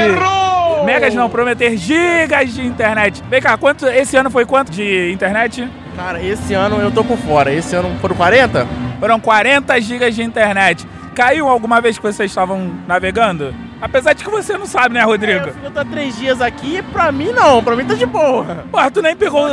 Megas 0.84 1.14
não, 1.14 1.30
prometer 1.30 1.76
gigas 1.76 2.52
de 2.52 2.66
internet. 2.66 3.22
Vem 3.30 3.40
cá, 3.40 3.56
quanto, 3.56 3.86
esse 3.86 4.16
ano 4.16 4.30
foi 4.30 4.44
quanto 4.44 4.70
de 4.70 5.12
internet? 5.12 5.66
Cara, 5.96 6.22
esse 6.22 6.52
ano 6.52 6.80
eu 6.80 6.90
tô 6.90 7.02
por 7.02 7.16
fora. 7.16 7.52
Esse 7.52 7.74
ano 7.74 7.96
foram 8.00 8.14
40? 8.14 8.66
Foram 9.00 9.20
40 9.20 9.80
gigas 9.80 10.14
de 10.14 10.22
internet. 10.22 10.86
Caiu 11.14 11.48
alguma 11.48 11.80
vez 11.80 11.96
que 11.96 12.02
vocês 12.02 12.30
estavam 12.30 12.72
navegando? 12.88 13.54
Apesar 13.80 14.14
de 14.14 14.24
que 14.24 14.30
você 14.30 14.56
não 14.58 14.66
sabe, 14.66 14.94
né, 14.94 15.02
Rodrigo? 15.02 15.46
É, 15.48 15.66
eu 15.66 15.70
tô 15.70 15.80
há 15.80 15.84
três 15.84 16.16
dias 16.16 16.40
aqui, 16.40 16.82
pra 16.92 17.12
mim 17.12 17.32
não, 17.32 17.62
pra 17.62 17.76
mim 17.76 17.84
tá 17.84 17.94
de 17.94 18.06
boa. 18.06 18.64
Porra, 18.70 18.90
tu 18.90 19.00
nem 19.02 19.14
pegou, 19.14 19.46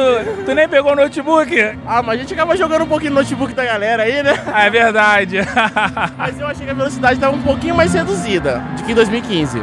tu 0.45 0.55
nem 0.55 0.67
pegou 0.67 0.93
o 0.93 0.95
notebook? 0.95 1.55
Ah, 1.85 2.01
mas 2.01 2.15
a 2.15 2.21
gente 2.21 2.33
acaba 2.33 2.55
jogando 2.55 2.83
um 2.83 2.87
pouquinho 2.87 3.11
no 3.11 3.19
notebook 3.19 3.53
da 3.53 3.65
galera 3.65 4.03
aí, 4.03 4.23
né? 4.23 4.31
Ah, 4.51 4.65
é 4.65 4.69
verdade. 4.69 5.37
Mas 6.17 6.39
eu 6.39 6.47
achei 6.47 6.65
que 6.65 6.71
a 6.71 6.75
velocidade 6.75 7.19
tava 7.19 7.35
um 7.35 7.41
pouquinho 7.41 7.75
mais 7.75 7.93
reduzida 7.93 8.63
do 8.77 8.83
que 8.83 8.91
em 8.91 8.95
2015. 8.95 9.61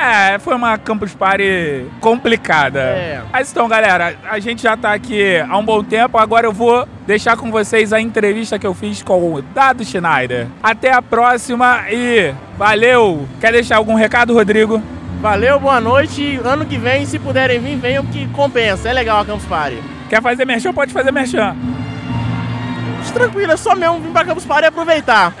É, 0.00 0.38
foi 0.38 0.54
uma 0.54 0.78
Campus 0.78 1.14
Party 1.14 1.86
complicada. 2.00 2.80
É. 2.80 3.22
Mas 3.30 3.52
então, 3.52 3.68
galera, 3.68 4.16
a 4.30 4.38
gente 4.38 4.62
já 4.62 4.74
tá 4.74 4.94
aqui 4.94 5.38
há 5.38 5.58
um 5.58 5.64
bom 5.64 5.84
tempo. 5.84 6.16
Agora 6.16 6.46
eu 6.46 6.52
vou 6.52 6.88
deixar 7.06 7.36
com 7.36 7.50
vocês 7.50 7.92
a 7.92 8.00
entrevista 8.00 8.58
que 8.58 8.66
eu 8.66 8.72
fiz 8.72 9.02
com 9.02 9.34
o 9.34 9.42
Dado 9.42 9.84
Schneider. 9.84 10.46
Até 10.62 10.90
a 10.90 11.02
próxima 11.02 11.84
e 11.90 12.32
valeu! 12.56 13.28
Quer 13.40 13.52
deixar 13.52 13.76
algum 13.76 13.94
recado, 13.94 14.32
Rodrigo? 14.32 14.82
Valeu, 15.20 15.60
boa 15.60 15.80
noite. 15.82 16.40
Ano 16.42 16.64
que 16.64 16.78
vem, 16.78 17.04
se 17.04 17.18
puderem 17.18 17.60
vir, 17.60 17.76
venham 17.76 18.06
que 18.06 18.26
compensa. 18.28 18.88
É 18.88 18.94
legal 18.94 19.20
a 19.20 19.24
Campus 19.24 19.44
Party. 19.44 19.82
Quer 20.08 20.22
fazer 20.22 20.46
merchan? 20.46 20.72
Pode 20.72 20.94
fazer 20.94 21.12
merchan. 21.12 21.54
Tranquilo, 23.12 23.52
é 23.52 23.56
só 23.56 23.74
mesmo 23.74 24.00
vir 24.00 24.12
pra 24.12 24.24
Campus 24.24 24.46
Party 24.46 24.64
e 24.64 24.68
aproveitar. 24.68 25.34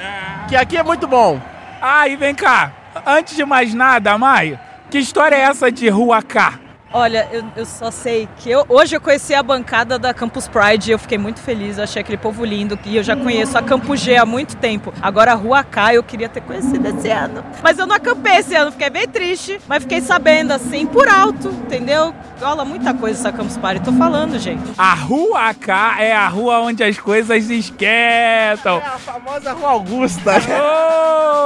Que 0.48 0.56
aqui 0.56 0.76
é 0.76 0.82
muito 0.82 1.06
bom. 1.06 1.40
Ah, 1.80 2.06
e 2.06 2.16
vem 2.16 2.34
cá. 2.34 2.72
Antes 3.06 3.36
de 3.36 3.44
mais 3.44 3.74
nada, 3.74 4.16
Mai, 4.18 4.58
que 4.90 4.98
história 4.98 5.36
é 5.36 5.40
essa 5.40 5.70
de 5.70 5.88
Rua 5.88 6.22
K? 6.22 6.69
Olha, 6.92 7.28
eu, 7.30 7.44
eu 7.54 7.64
só 7.64 7.88
sei 7.92 8.28
que 8.38 8.50
eu- 8.50 8.64
hoje 8.68 8.96
eu 8.96 9.00
conheci 9.00 9.32
a 9.32 9.42
bancada 9.44 9.96
da 9.96 10.12
Campus 10.12 10.48
Pride 10.48 10.90
e 10.90 10.92
eu 10.92 10.98
fiquei 10.98 11.18
muito 11.18 11.38
feliz. 11.40 11.78
Eu 11.78 11.84
achei 11.84 12.00
aquele 12.02 12.18
povo 12.18 12.44
lindo 12.44 12.76
e 12.84 12.96
eu 12.96 13.02
já 13.04 13.14
conheço 13.14 13.56
a 13.56 13.62
Campus 13.62 14.00
G 14.00 14.16
há 14.16 14.26
muito 14.26 14.56
tempo. 14.56 14.92
Agora 15.00 15.30
a 15.30 15.34
Rua 15.36 15.62
K 15.62 15.94
eu 15.94 16.02
queria 16.02 16.28
ter 16.28 16.40
conhecido 16.40 16.88
esse 16.88 17.08
ano. 17.08 17.44
Mas 17.62 17.78
eu 17.78 17.86
não 17.86 17.94
acampei 17.94 18.38
esse 18.38 18.56
ano, 18.56 18.72
fiquei 18.72 18.90
bem 18.90 19.06
triste. 19.06 19.60
Mas 19.68 19.84
fiquei 19.84 20.00
sabendo 20.00 20.50
assim, 20.52 20.84
por 20.84 21.06
alto, 21.08 21.48
entendeu? 21.50 22.12
Rola 22.40 22.64
muita 22.64 22.92
coisa 22.92 23.20
essa 23.20 23.30
Campus 23.36 23.56
Party. 23.56 23.82
Tô 23.82 23.92
falando, 23.92 24.36
gente. 24.38 24.62
A 24.76 24.92
Rua 24.94 25.54
K 25.54 25.96
é 26.02 26.12
a 26.12 26.26
rua 26.26 26.58
onde 26.60 26.82
as 26.82 26.98
coisas 26.98 27.48
esquentam. 27.50 28.78
É 28.78 28.86
a 28.86 28.98
famosa 28.98 29.52
Rua 29.52 29.70
Augusta. 29.70 30.32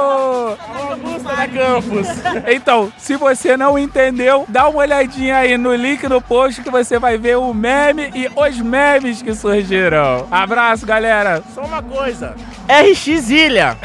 Oh! 0.07 0.55
Rua 0.73 0.91
Augusta 0.91 1.35
da 1.35 1.47
Campus. 1.47 2.07
Então, 2.47 2.91
se 2.97 3.15
você 3.15 3.55
não 3.57 3.77
entendeu, 3.77 4.45
dá 4.47 4.67
uma 4.67 4.79
olhadinha 4.79 5.34
aí 5.35 5.57
no 5.57 5.73
link 5.75 6.07
no 6.07 6.21
post 6.21 6.61
que 6.61 6.69
você 6.69 6.97
vai 6.97 7.17
ver 7.17 7.37
o 7.37 7.53
meme 7.53 8.11
e 8.15 8.29
os 8.35 8.57
memes 8.59 9.21
que 9.21 9.33
surgiram. 9.33 10.27
Abraço, 10.31 10.85
galera! 10.85 11.43
Só 11.53 11.61
uma 11.61 11.81
coisa. 11.81 12.35
RX 12.67 13.29
Ilha. 13.29 13.77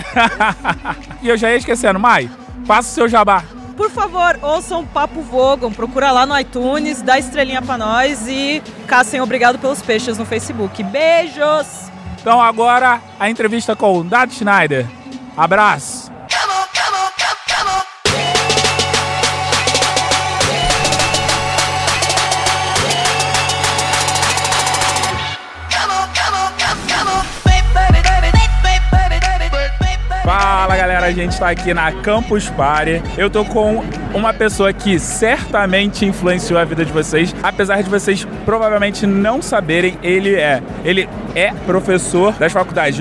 e 1.22 1.28
eu 1.28 1.36
já 1.36 1.50
ia 1.50 1.56
esquecendo. 1.56 1.98
Mai, 1.98 2.30
faça 2.64 2.88
o 2.88 2.92
seu 2.92 3.08
jabá. 3.08 3.44
Por 3.76 3.90
favor, 3.90 4.38
ouçam 4.42 4.84
Papo 4.84 5.22
Vogon, 5.22 5.72
procura 5.72 6.12
lá 6.12 6.26
no 6.26 6.38
iTunes, 6.38 7.00
dá 7.00 7.18
estrelinha 7.18 7.62
pra 7.62 7.78
nós 7.78 8.28
e 8.28 8.62
caçem 8.86 9.20
Obrigado 9.20 9.58
pelos 9.58 9.80
Peixes 9.80 10.18
no 10.18 10.26
Facebook. 10.26 10.82
Beijos! 10.82 11.90
Então 12.20 12.42
agora 12.42 13.00
a 13.18 13.30
entrevista 13.30 13.74
com 13.74 13.98
o 13.98 14.04
Dado 14.04 14.32
Schneider. 14.32 14.86
Abraço. 15.36 16.09
Fala 30.60 30.76
galera, 30.76 31.06
a 31.06 31.10
gente 31.10 31.38
tá 31.38 31.48
aqui 31.48 31.72
na 31.72 31.90
Campus 31.90 32.50
Party. 32.50 33.02
Eu 33.16 33.30
tô 33.30 33.46
com 33.46 33.82
uma 34.12 34.34
pessoa 34.34 34.74
que 34.74 34.98
certamente 34.98 36.04
influenciou 36.04 36.60
a 36.60 36.66
vida 36.66 36.84
de 36.84 36.92
vocês, 36.92 37.34
apesar 37.42 37.82
de 37.82 37.88
vocês 37.88 38.28
provavelmente 38.44 39.06
não 39.06 39.40
saberem, 39.40 39.98
ele 40.02 40.34
é, 40.34 40.62
ele 40.84 41.08
é 41.34 41.50
professor 41.64 42.34
das 42.34 42.52
faculdades 42.52 42.98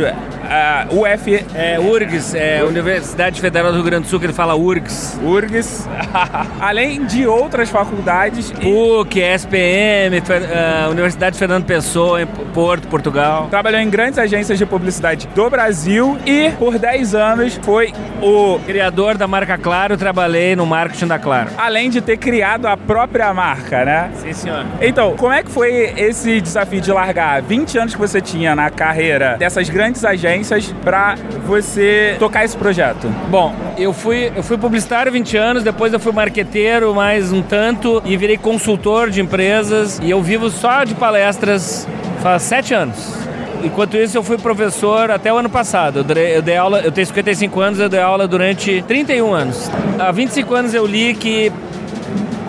a 0.50 0.88
UF. 0.90 1.46
É 1.54 1.80
URGS, 1.80 2.34
é 2.36 2.64
Universidade 2.64 3.40
Federal 3.40 3.72
do 3.72 3.76
Rio 3.76 3.86
Grande 3.86 4.04
do 4.04 4.10
Sul, 4.10 4.20
que 4.20 4.26
ele 4.26 4.34
fala 4.34 4.56
URGS. 4.56 5.20
URGS. 5.24 5.88
Além 6.60 7.06
de 7.06 7.28
outras 7.28 7.70
faculdades. 7.70 8.52
PUC, 8.52 9.20
SPM, 9.20 10.18
uh, 10.18 10.90
Universidade 10.90 11.38
Fernando 11.38 11.66
Pessoa, 11.66 12.22
em 12.22 12.26
Porto, 12.26 12.88
Portugal. 12.88 13.48
Trabalhou 13.50 13.80
em 13.80 13.90
grandes 13.90 14.18
agências 14.18 14.58
de 14.58 14.66
publicidade 14.66 15.28
do 15.36 15.50
Brasil 15.50 16.18
e, 16.26 16.52
por 16.58 16.80
10 16.80 17.14
anos, 17.14 17.60
foi 17.62 17.94
o 18.22 18.60
criador 18.66 19.18
da 19.18 19.28
marca 19.28 19.58
Claro. 19.58 19.98
Trabalhei 19.98 20.56
no 20.56 20.66
marketing 20.66 21.08
da 21.08 21.20
Claro. 21.20 21.50
Além 21.58 21.90
de 21.90 22.02
ter 22.02 22.18
criado 22.18 22.66
a 22.66 22.76
própria 22.76 23.34
marca, 23.34 23.86
né? 23.86 24.10
Sim, 24.16 24.34
senhor. 24.34 24.66
Então, 24.82 25.16
como 25.16 25.34
é 25.34 25.44
que 25.44 25.52
foi 25.52 25.94
esse 25.98 26.42
desafio 26.42 26.82
de 26.82 26.92
largar 26.92 27.42
20 27.42 27.78
anos 27.78 27.94
que 27.94 28.00
você 28.00 28.20
tinha 28.22 28.56
na 28.56 28.70
carreira 28.70 29.36
dessas 29.38 29.70
grandes 29.70 30.04
agências? 30.04 30.39
Para 30.84 31.16
você 31.46 32.16
tocar 32.20 32.46
esse 32.46 32.56
projeto? 32.56 33.08
Bom, 33.30 33.54
eu 33.78 33.94
fui, 33.94 34.32
eu 34.36 34.44
fui 34.44 34.58
publicitário 34.58 35.12
20 35.12 35.38
anos, 35.38 35.64
depois 35.64 35.92
eu 35.94 36.00
fui 36.00 36.12
marqueteiro 36.12 36.94
mais 36.94 37.32
um 37.32 37.42
tanto 37.42 38.02
e 38.06 38.16
virei 38.16 38.38
consultor 38.38 39.10
de 39.10 39.22
empresas 39.22 40.00
e 40.02 40.10
eu 40.10 40.22
vivo 40.22 40.50
só 40.50 40.84
de 40.84 40.96
palestras 40.96 41.88
faz 42.22 42.44
7 42.44 42.74
anos. 42.74 43.30
Enquanto 43.64 43.98
isso, 43.98 44.18
eu 44.18 44.24
fui 44.24 44.38
professor 44.38 45.12
até 45.12 45.34
o 45.34 45.38
ano 45.38 45.50
passado. 45.50 46.00
Eu 46.00 46.04
dei, 46.04 46.38
eu 46.38 46.42
dei, 46.42 46.56
aula, 46.56 46.80
eu 46.80 46.92
tenho 46.92 47.06
55 47.06 47.60
anos, 47.60 47.80
eu 47.80 47.90
dei 47.90 48.00
aula 48.00 48.26
durante 48.28 48.82
31 48.88 49.34
anos. 49.34 49.70
Há 50.00 50.12
25 50.12 50.56
anos 50.56 50.74
eu 50.74 50.86
li 50.86 51.14
que. 51.14 51.52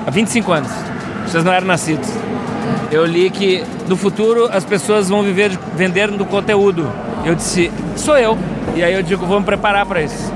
Há 0.06 0.10
25 0.10 0.52
anos. 0.52 0.70
Vocês 1.26 1.42
não 1.42 1.52
eram 1.52 1.66
nascidos. 1.66 2.08
Eu 2.92 3.04
li 3.04 3.28
que 3.28 3.64
no 3.88 3.96
futuro 3.96 4.48
as 4.52 4.64
pessoas 4.64 5.08
vão 5.08 5.22
viver 5.22 5.50
vendendo 5.76 6.24
conteúdo. 6.24 6.90
Eu 7.24 7.34
disse, 7.34 7.70
sou 7.96 8.16
eu. 8.16 8.36
E 8.74 8.82
aí 8.82 8.94
eu 8.94 9.02
digo, 9.02 9.26
vamos 9.26 9.44
preparar 9.44 9.86
para 9.86 10.02
isso. 10.02 10.32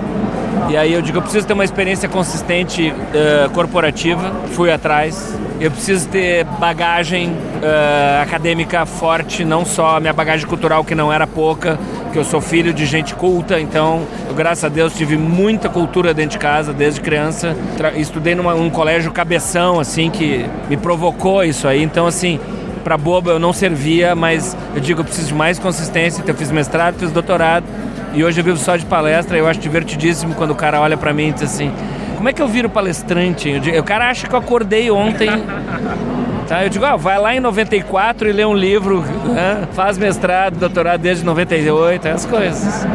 E 0.69 0.77
aí 0.77 0.93
eu 0.93 1.03
digo, 1.03 1.19
eu 1.19 1.23
preciso 1.23 1.47
ter 1.47 1.53
uma 1.53 1.65
experiência 1.65 2.09
consistente 2.09 2.91
uh, 2.91 3.51
corporativa. 3.51 4.33
Fui 4.53 4.73
atrás. 4.73 5.39
Eu 5.61 5.71
preciso 5.71 6.09
ter 6.09 6.45
bagagem 6.45 7.31
uh, 7.31 8.23
acadêmica 8.23 8.85
forte, 8.85 9.45
não 9.45 9.65
só 9.65 9.97
a 9.97 10.01
minha 10.01 10.13
bagagem 10.13 10.47
cultural, 10.47 10.85
que 10.85 10.95
não 10.95 11.13
era 11.13 11.27
pouca, 11.27 11.79
que 12.13 12.19
eu 12.19 12.25
sou 12.25 12.41
filho 12.41 12.73
de 12.73 12.85
gente 12.85 13.15
culta, 13.15 13.61
então 13.61 14.03
eu, 14.29 14.35
graças 14.35 14.65
a 14.65 14.69
Deus, 14.69 14.95
tive 14.95 15.17
muita 15.17 15.69
cultura 15.69 16.13
dentro 16.13 16.33
de 16.33 16.39
casa 16.39 16.73
desde 16.73 17.01
criança. 17.01 17.57
Estudei 17.97 18.35
num 18.35 18.49
um 18.49 18.69
colégio 18.69 19.13
cabeção, 19.13 19.79
assim, 19.79 20.11
que 20.11 20.45
me 20.69 20.77
provocou 20.77 21.45
isso 21.45 21.69
aí. 21.69 21.83
Então, 21.83 22.07
assim, 22.07 22.41
para 22.85 22.97
boba 22.97 23.33
eu 23.33 23.39
não 23.39 23.53
servia, 23.53 24.15
mas 24.15 24.57
eu 24.75 24.81
digo, 24.81 25.01
eu 25.01 25.05
preciso 25.05 25.29
de 25.29 25.35
mais 25.35 25.59
consistência. 25.59 26.21
Então 26.21 26.35
eu 26.35 26.39
fiz 26.39 26.53
mestrado, 26.53 26.97
fiz 26.99 27.11
doutorado 27.11 27.65
e 28.13 28.23
hoje 28.23 28.41
eu 28.41 28.45
vivo 28.45 28.59
só 28.59 28.77
de 28.77 28.85
palestra. 28.85 29.37
Eu 29.37 29.49
acho 29.49 29.59
divertidíssimo 29.59 30.35
quando 30.35 30.51
o 30.51 30.55
cara 30.55 30.81
olha 30.81 30.97
para 30.97 31.13
mim 31.13 31.29
e 31.29 31.33
diz 31.33 31.43
assim: 31.43 31.73
como 32.17 32.29
é 32.29 32.33
que 32.33 32.41
eu 32.41 32.49
viro 32.49 32.69
palestrante? 32.69 33.49
Eu 33.49 33.61
digo, 33.61 33.79
o 33.79 33.83
cara 33.83 34.09
acha 34.09 34.29
que 34.29 34.35
eu 34.35 34.39
acordei 34.39 34.91
ontem. 34.91 35.31
Tá? 36.45 36.63
Eu 36.63 36.69
digo, 36.69 36.85
ah, 36.85 36.95
vai 36.95 37.19
lá 37.19 37.35
em 37.35 37.41
94 37.41 38.29
e 38.29 38.33
lê 38.33 38.45
um 38.45 38.53
livro, 38.53 39.01
né? 39.01 39.67
faz 39.73 39.97
mestrado, 39.97 40.59
doutorado 40.59 41.01
desde 41.01 41.25
98, 41.25 42.07
essas 42.07 42.27
coisas. 42.27 42.87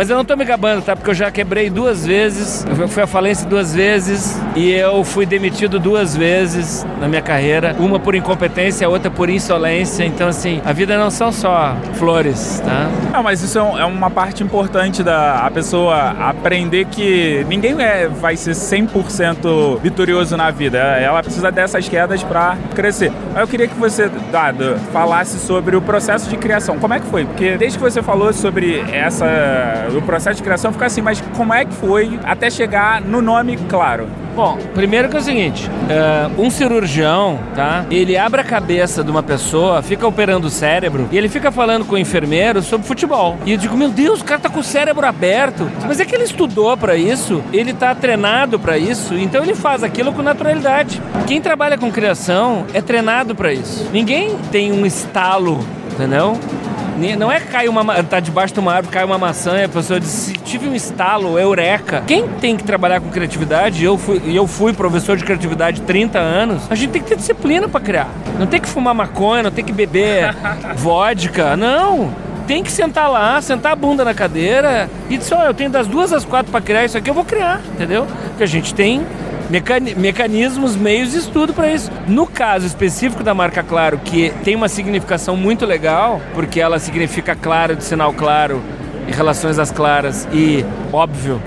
Mas 0.00 0.08
eu 0.08 0.16
não 0.16 0.24
tô 0.24 0.34
me 0.34 0.46
gabando, 0.46 0.80
tá? 0.80 0.96
Porque 0.96 1.10
eu 1.10 1.14
já 1.14 1.30
quebrei 1.30 1.68
duas 1.68 2.06
vezes, 2.06 2.64
eu 2.64 2.88
fui 2.88 3.02
à 3.02 3.06
falência 3.06 3.46
duas 3.46 3.74
vezes 3.74 4.40
e 4.56 4.70
eu 4.70 5.04
fui 5.04 5.26
demitido 5.26 5.78
duas 5.78 6.16
vezes 6.16 6.86
na 6.98 7.06
minha 7.06 7.20
carreira. 7.20 7.76
Uma 7.78 8.00
por 8.00 8.14
incompetência, 8.14 8.86
a 8.86 8.88
outra 8.88 9.10
por 9.10 9.28
insolência. 9.28 10.02
Então, 10.02 10.26
assim, 10.26 10.62
a 10.64 10.72
vida 10.72 10.96
não 10.96 11.10
são 11.10 11.30
só 11.30 11.76
flores, 11.96 12.62
tá? 12.64 12.88
Não, 13.12 13.22
mas 13.22 13.42
isso 13.42 13.58
é, 13.58 13.82
é 13.82 13.84
uma 13.84 14.08
parte 14.08 14.42
importante 14.42 15.02
da 15.02 15.50
pessoa 15.52 16.12
aprender 16.18 16.86
que 16.86 17.44
ninguém 17.46 17.78
é, 17.82 18.08
vai 18.08 18.38
ser 18.38 18.52
100% 18.52 19.80
vitorioso 19.82 20.34
na 20.34 20.50
vida. 20.50 20.78
Ela 20.78 21.22
precisa 21.22 21.52
dessas 21.52 21.86
quedas 21.90 22.22
para 22.22 22.56
crescer. 22.74 23.12
Eu 23.36 23.46
queria 23.46 23.68
que 23.68 23.74
você, 23.74 24.10
Dado, 24.32 24.78
falasse 24.94 25.38
sobre 25.38 25.76
o 25.76 25.82
processo 25.82 26.30
de 26.30 26.38
criação. 26.38 26.78
Como 26.78 26.94
é 26.94 27.00
que 27.00 27.06
foi? 27.06 27.26
Porque 27.26 27.58
desde 27.58 27.76
que 27.76 27.84
você 27.84 28.02
falou 28.02 28.32
sobre 28.32 28.80
essa 28.90 29.89
o 29.98 30.02
processo 30.02 30.36
de 30.36 30.42
criação 30.42 30.72
fica 30.72 30.86
assim, 30.86 31.00
mas 31.00 31.20
como 31.36 31.52
é 31.52 31.64
que 31.64 31.74
foi 31.74 32.18
até 32.24 32.50
chegar 32.50 33.00
no 33.00 33.20
nome 33.20 33.56
claro? 33.68 34.06
Bom, 34.34 34.56
primeiro 34.74 35.08
que 35.08 35.16
é 35.16 35.18
o 35.18 35.22
seguinte, 35.22 35.68
uh, 35.68 36.40
um 36.40 36.50
cirurgião, 36.50 37.38
tá? 37.54 37.84
Ele 37.90 38.16
abre 38.16 38.40
a 38.40 38.44
cabeça 38.44 39.02
de 39.02 39.10
uma 39.10 39.22
pessoa, 39.22 39.82
fica 39.82 40.06
operando 40.06 40.46
o 40.46 40.50
cérebro 40.50 41.08
e 41.10 41.18
ele 41.18 41.28
fica 41.28 41.50
falando 41.50 41.84
com 41.84 41.96
o 41.96 41.98
enfermeiro 41.98 42.62
sobre 42.62 42.86
futebol. 42.86 43.36
E 43.44 43.52
eu 43.52 43.58
digo, 43.58 43.76
meu 43.76 43.90
Deus, 43.90 44.20
o 44.20 44.24
cara 44.24 44.40
tá 44.40 44.48
com 44.48 44.60
o 44.60 44.64
cérebro 44.64 45.04
aberto. 45.04 45.68
Mas 45.86 45.98
é 46.00 46.04
que 46.04 46.14
ele 46.14 46.24
estudou 46.24 46.76
para 46.76 46.96
isso, 46.96 47.42
ele 47.52 47.72
tá 47.72 47.94
treinado 47.94 48.58
para 48.58 48.78
isso, 48.78 49.14
então 49.14 49.42
ele 49.42 49.54
faz 49.54 49.82
aquilo 49.82 50.12
com 50.12 50.22
naturalidade. 50.22 51.02
Quem 51.26 51.40
trabalha 51.40 51.76
com 51.76 51.90
criação 51.90 52.64
é 52.72 52.80
treinado 52.80 53.34
para 53.34 53.52
isso. 53.52 53.88
Ninguém 53.92 54.36
tem 54.52 54.72
um 54.72 54.86
estalo, 54.86 55.58
entendeu? 55.92 56.38
Não 57.16 57.32
é 57.32 57.40
cair 57.40 57.68
uma. 57.68 58.02
tá 58.02 58.20
debaixo 58.20 58.54
de 58.54 58.60
uma 58.60 58.74
árvore, 58.74 58.92
cai 58.92 59.04
uma 59.04 59.18
maçã 59.18 59.58
e 59.58 59.64
a 59.64 59.68
pessoa 59.68 59.98
diz: 59.98 60.32
tive 60.44 60.68
um 60.68 60.74
estalo, 60.74 61.38
eureka. 61.38 62.02
Quem 62.06 62.28
tem 62.28 62.56
que 62.56 62.64
trabalhar 62.64 63.00
com 63.00 63.08
criatividade, 63.08 63.82
eu 63.84 63.96
fui, 63.96 64.20
eu 64.26 64.46
fui 64.46 64.72
professor 64.72 65.16
de 65.16 65.24
criatividade 65.24 65.80
30 65.82 66.18
anos, 66.18 66.62
a 66.70 66.74
gente 66.74 66.90
tem 66.90 67.02
que 67.02 67.08
ter 67.08 67.16
disciplina 67.16 67.68
para 67.68 67.80
criar. 67.80 68.08
Não 68.38 68.46
tem 68.46 68.60
que 68.60 68.68
fumar 68.68 68.94
maconha, 68.94 69.42
não 69.42 69.50
tem 69.50 69.64
que 69.64 69.72
beber 69.72 70.34
vodka. 70.76 71.56
Não 71.56 72.10
tem 72.46 72.64
que 72.64 72.72
sentar 72.72 73.08
lá, 73.08 73.40
sentar 73.40 73.70
a 73.70 73.76
bunda 73.76 74.04
na 74.04 74.12
cadeira 74.12 74.90
e 75.08 75.16
dizer, 75.16 75.34
olha, 75.34 75.46
eu 75.46 75.54
tenho 75.54 75.70
das 75.70 75.86
duas 75.86 76.12
às 76.12 76.24
quatro 76.24 76.50
para 76.50 76.60
criar 76.60 76.84
isso 76.84 76.98
aqui, 76.98 77.08
eu 77.08 77.14
vou 77.14 77.24
criar, 77.24 77.60
entendeu? 77.74 78.08
Porque 78.30 78.42
a 78.42 78.46
gente 78.46 78.74
tem 78.74 79.06
mecanismos, 79.50 80.76
meios 80.76 81.10
de 81.10 81.18
estudo 81.18 81.52
para 81.52 81.72
isso. 81.72 81.90
No 82.06 82.26
caso 82.26 82.66
específico 82.66 83.22
da 83.22 83.34
marca 83.34 83.62
Claro, 83.62 83.98
que 84.04 84.30
tem 84.44 84.54
uma 84.54 84.68
significação 84.68 85.36
muito 85.36 85.66
legal, 85.66 86.20
porque 86.34 86.60
ela 86.60 86.78
significa 86.78 87.34
claro 87.34 87.76
de 87.76 87.84
sinal 87.84 88.12
claro 88.12 88.62
em 89.08 89.12
relações 89.12 89.58
às 89.58 89.70
claras 89.70 90.28
e 90.32 90.64
óbvio 90.92 91.40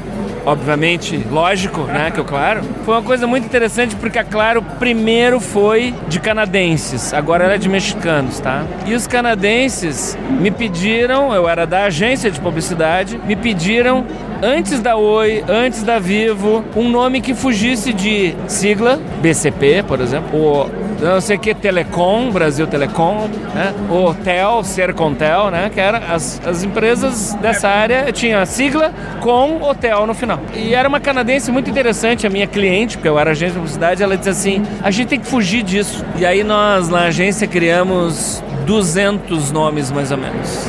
obviamente, 0.45 1.17
lógico, 1.31 1.81
né, 1.81 2.11
que 2.11 2.19
é 2.19 2.23
claro. 2.23 2.61
Foi 2.85 2.95
uma 2.95 3.03
coisa 3.03 3.25
muito 3.27 3.45
interessante 3.45 3.95
porque 3.95 4.19
a 4.19 4.23
Claro 4.23 4.61
primeiro 4.79 5.39
foi 5.39 5.93
de 6.07 6.19
canadenses, 6.19 7.13
agora 7.13 7.43
ela 7.43 7.53
é 7.53 7.57
de 7.57 7.69
mexicanos, 7.69 8.39
tá? 8.39 8.65
E 8.85 8.93
os 8.93 9.05
canadenses 9.05 10.17
me 10.29 10.49
pediram, 10.49 11.33
eu 11.33 11.47
era 11.47 11.65
da 11.65 11.85
agência 11.85 12.31
de 12.31 12.39
publicidade, 12.39 13.19
me 13.25 13.35
pediram 13.35 14.05
antes 14.41 14.79
da 14.79 14.95
Oi, 14.95 15.43
antes 15.47 15.83
da 15.83 15.99
Vivo, 15.99 16.63
um 16.75 16.89
nome 16.89 17.21
que 17.21 17.33
fugisse 17.33 17.93
de 17.93 18.35
sigla, 18.47 18.99
BCP, 19.21 19.83
por 19.87 20.01
exemplo, 20.01 20.37
ou 20.37 20.69
não 21.09 21.21
sei 21.21 21.37
que, 21.37 21.53
Telecom, 21.53 22.31
Brasil 22.31 22.67
Telecom, 22.67 23.27
né? 23.53 23.73
O 23.89 24.05
Hotel, 24.05 24.63
Sercontel, 24.63 25.51
né? 25.51 25.69
Que 25.73 25.79
eram 25.79 25.99
as, 26.09 26.41
as 26.45 26.63
empresas 26.63 27.33
dessa 27.35 27.67
área, 27.67 28.11
tinha 28.11 28.41
a 28.41 28.45
sigla 28.45 28.93
com 29.19 29.61
hotel 29.61 30.05
no 30.07 30.13
final. 30.13 30.39
E 30.53 30.73
era 30.73 30.87
uma 30.87 30.99
canadense 30.99 31.51
muito 31.51 31.69
interessante, 31.69 32.25
a 32.25 32.29
minha 32.29 32.47
cliente, 32.47 32.97
porque 32.97 33.09
eu 33.09 33.19
era 33.19 33.31
agente 33.31 33.51
de 33.51 33.57
publicidade, 33.57 34.03
ela 34.03 34.15
disse 34.15 34.29
assim, 34.29 34.63
a 34.81 34.91
gente 34.91 35.07
tem 35.07 35.19
que 35.19 35.27
fugir 35.27 35.63
disso. 35.63 36.05
E 36.15 36.25
aí 36.25 36.43
nós, 36.43 36.89
na 36.89 37.05
agência, 37.05 37.47
criamos 37.47 38.43
200 38.65 39.51
nomes, 39.51 39.91
mais 39.91 40.11
ou 40.11 40.17
menos. 40.17 40.67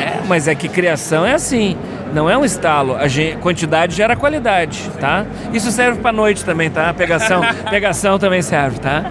É, 0.00 0.20
mas 0.26 0.48
é 0.48 0.54
que 0.54 0.68
criação 0.68 1.24
é 1.24 1.34
assim. 1.34 1.76
Não 2.12 2.28
é 2.28 2.36
um 2.36 2.44
estalo, 2.44 2.94
a 2.94 3.08
gente, 3.08 3.38
quantidade 3.38 3.94
gera 3.94 4.14
qualidade, 4.14 4.90
tá? 5.00 5.24
Isso 5.52 5.70
serve 5.70 6.00
para 6.00 6.12
noite 6.12 6.44
também, 6.44 6.70
tá? 6.70 6.92
Pegação, 6.92 7.40
pegação 7.70 8.18
também 8.18 8.42
serve, 8.42 8.78
tá? 8.78 9.10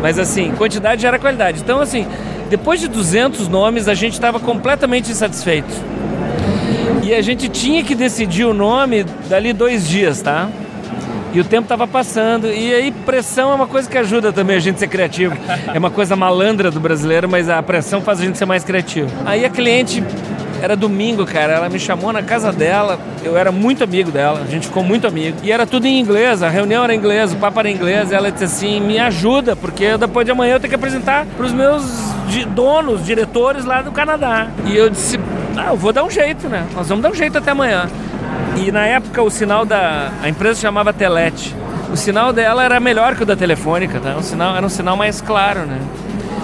Mas 0.00 0.18
assim, 0.18 0.52
quantidade 0.52 1.02
gera 1.02 1.18
qualidade. 1.18 1.60
Então 1.60 1.80
assim, 1.80 2.06
depois 2.48 2.80
de 2.80 2.88
200 2.88 3.48
nomes, 3.48 3.86
a 3.88 3.94
gente 3.94 4.14
estava 4.14 4.40
completamente 4.40 5.10
insatisfeito. 5.10 5.72
E 7.02 7.12
a 7.12 7.20
gente 7.20 7.48
tinha 7.48 7.82
que 7.82 7.94
decidir 7.94 8.44
o 8.44 8.54
nome 8.54 9.04
dali 9.28 9.52
dois 9.52 9.88
dias, 9.88 10.22
tá? 10.22 10.48
E 11.34 11.40
o 11.40 11.44
tempo 11.44 11.66
tava 11.66 11.86
passando. 11.86 12.46
E 12.48 12.74
aí, 12.74 12.92
pressão 12.92 13.50
é 13.50 13.54
uma 13.54 13.66
coisa 13.66 13.88
que 13.88 13.96
ajuda 13.96 14.32
também 14.32 14.56
a 14.56 14.60
gente 14.60 14.76
a 14.76 14.78
ser 14.78 14.86
criativo. 14.88 15.34
É 15.72 15.78
uma 15.78 15.90
coisa 15.90 16.14
malandra 16.14 16.70
do 16.70 16.78
brasileiro, 16.78 17.28
mas 17.28 17.48
a 17.48 17.62
pressão 17.62 18.02
faz 18.02 18.20
a 18.20 18.24
gente 18.24 18.36
ser 18.36 18.44
mais 18.44 18.62
criativo. 18.62 19.10
Aí 19.24 19.44
a 19.44 19.50
cliente. 19.50 20.04
Era 20.62 20.76
domingo, 20.76 21.26
cara. 21.26 21.54
Ela 21.54 21.68
me 21.68 21.78
chamou 21.80 22.12
na 22.12 22.22
casa 22.22 22.52
dela. 22.52 22.98
Eu 23.24 23.36
era 23.36 23.50
muito 23.50 23.82
amigo 23.82 24.12
dela. 24.12 24.40
A 24.42 24.50
gente 24.50 24.68
ficou 24.68 24.84
muito 24.84 25.08
amigo. 25.08 25.38
E 25.42 25.50
era 25.50 25.66
tudo 25.66 25.86
em 25.86 25.98
inglês. 25.98 26.40
A 26.40 26.48
reunião 26.48 26.84
era 26.84 26.94
em 26.94 26.98
inglês, 26.98 27.32
o 27.32 27.36
papo 27.36 27.58
era 27.58 27.68
em 27.68 27.74
inglês. 27.74 28.12
Ela 28.12 28.30
disse 28.30 28.44
assim: 28.44 28.80
me 28.80 28.98
ajuda, 28.98 29.56
porque 29.56 29.98
depois 29.98 30.24
de 30.24 30.30
amanhã 30.30 30.54
eu 30.54 30.60
tenho 30.60 30.68
que 30.68 30.76
apresentar 30.76 31.26
para 31.36 31.44
os 31.44 31.52
meus 31.52 31.82
donos, 32.54 33.04
diretores 33.04 33.64
lá 33.64 33.82
do 33.82 33.90
Canadá. 33.90 34.46
E 34.64 34.76
eu 34.76 34.88
disse: 34.88 35.18
ah, 35.56 35.70
eu 35.70 35.76
vou 35.76 35.92
dar 35.92 36.04
um 36.04 36.10
jeito, 36.10 36.48
né? 36.48 36.64
Nós 36.76 36.88
vamos 36.88 37.02
dar 37.02 37.10
um 37.10 37.14
jeito 37.14 37.36
até 37.36 37.50
amanhã. 37.50 37.90
E 38.56 38.70
na 38.70 38.86
época 38.86 39.20
o 39.20 39.30
sinal 39.30 39.64
da. 39.64 40.12
A 40.22 40.28
empresa 40.28 40.60
chamava 40.60 40.92
Telete. 40.92 41.54
O 41.92 41.96
sinal 41.96 42.32
dela 42.32 42.64
era 42.64 42.78
melhor 42.80 43.16
que 43.16 43.24
o 43.24 43.26
da 43.26 43.36
telefônica, 43.36 44.00
tá? 44.00 44.16
Um 44.16 44.22
sinal, 44.22 44.56
era 44.56 44.64
um 44.64 44.68
sinal 44.68 44.96
mais 44.96 45.20
claro, 45.20 45.66
né? 45.66 45.78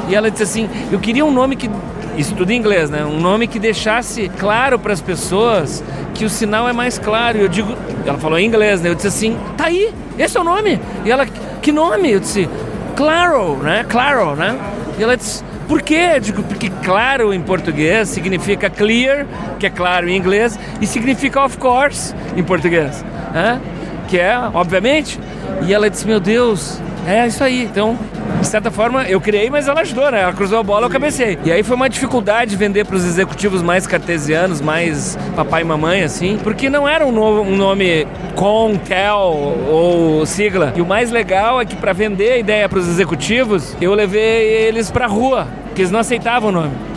E 0.08 0.14
ela 0.14 0.30
disse 0.30 0.42
assim: 0.42 0.68
eu 0.90 0.98
queria 0.98 1.24
um 1.24 1.30
nome 1.30 1.54
que. 1.56 1.70
Isso 2.18 2.34
tudo 2.34 2.50
em 2.50 2.56
inglês, 2.56 2.90
né? 2.90 3.04
Um 3.04 3.20
nome 3.20 3.46
que 3.46 3.58
deixasse 3.58 4.28
claro 4.38 4.78
para 4.78 4.92
as 4.92 5.00
pessoas 5.00 5.82
que 6.14 6.24
o 6.24 6.28
sinal 6.28 6.68
é 6.68 6.72
mais 6.72 6.98
claro. 6.98 7.38
Eu 7.38 7.48
digo. 7.48 7.74
Ela 8.04 8.18
falou 8.18 8.38
em 8.38 8.44
inglês, 8.44 8.82
né? 8.82 8.90
Eu 8.90 8.94
disse 8.94 9.06
assim: 9.06 9.38
tá 9.56 9.66
aí, 9.66 9.94
esse 10.18 10.36
é 10.36 10.40
o 10.40 10.44
nome. 10.44 10.80
E 11.04 11.10
ela: 11.10 11.24
que 11.62 11.72
nome? 11.72 12.10
Eu 12.10 12.20
disse: 12.20 12.48
Claro, 12.96 13.56
né? 13.58 13.86
Claro, 13.88 14.34
né? 14.34 14.58
E 14.98 15.02
ela 15.02 15.16
disse: 15.16 15.44
por 15.68 15.80
quê? 15.80 16.12
Eu 16.16 16.20
digo, 16.20 16.42
porque 16.42 16.70
claro 16.82 17.32
em 17.32 17.40
português 17.40 18.08
significa 18.08 18.68
clear, 18.68 19.26
que 19.58 19.66
é 19.66 19.70
claro 19.70 20.08
em 20.08 20.16
inglês, 20.16 20.58
e 20.80 20.86
significa 20.86 21.44
of 21.44 21.56
course 21.56 22.14
em 22.36 22.42
português, 22.42 23.04
né? 23.32 23.60
que 24.08 24.18
é, 24.18 24.36
obviamente. 24.52 25.20
E 25.66 25.72
ela 25.72 25.88
disse, 25.88 26.06
meu 26.06 26.18
Deus, 26.18 26.80
é 27.06 27.26
isso 27.26 27.44
aí. 27.44 27.64
Então, 27.64 27.96
de 28.40 28.46
certa 28.46 28.70
forma, 28.70 29.04
eu 29.04 29.20
criei, 29.20 29.50
mas 29.50 29.68
ela 29.68 29.80
ajudou, 29.80 30.10
né? 30.10 30.22
Ela 30.22 30.32
cruzou 30.32 30.58
a 30.58 30.62
bola, 30.62 30.86
eu 30.86 30.90
cabecei. 30.90 31.38
E 31.44 31.52
aí 31.52 31.62
foi 31.62 31.76
uma 31.76 31.88
dificuldade 31.88 32.56
vender 32.56 32.84
para 32.84 32.96
os 32.96 33.04
executivos 33.04 33.62
mais 33.62 33.86
cartesianos, 33.86 34.60
mais 34.60 35.18
papai 35.34 35.62
e 35.62 35.64
mamãe, 35.64 36.02
assim, 36.02 36.38
porque 36.42 36.70
não 36.70 36.88
era 36.88 37.06
um, 37.06 37.12
novo, 37.12 37.42
um 37.42 37.56
nome 37.56 38.06
com, 38.34 38.76
tel 38.76 39.56
ou 39.68 40.24
sigla. 40.26 40.72
E 40.76 40.80
o 40.80 40.86
mais 40.86 41.10
legal 41.10 41.60
é 41.60 41.64
que 41.64 41.76
para 41.76 41.92
vender 41.92 42.32
a 42.32 42.38
ideia 42.38 42.68
para 42.68 42.78
os 42.78 42.88
executivos, 42.88 43.76
eu 43.80 43.94
levei 43.94 44.66
eles 44.66 44.90
para 44.90 45.06
rua, 45.06 45.46
porque 45.66 45.82
eles 45.82 45.90
não 45.90 46.00
aceitavam 46.00 46.50
o 46.50 46.52
nome. 46.52 46.87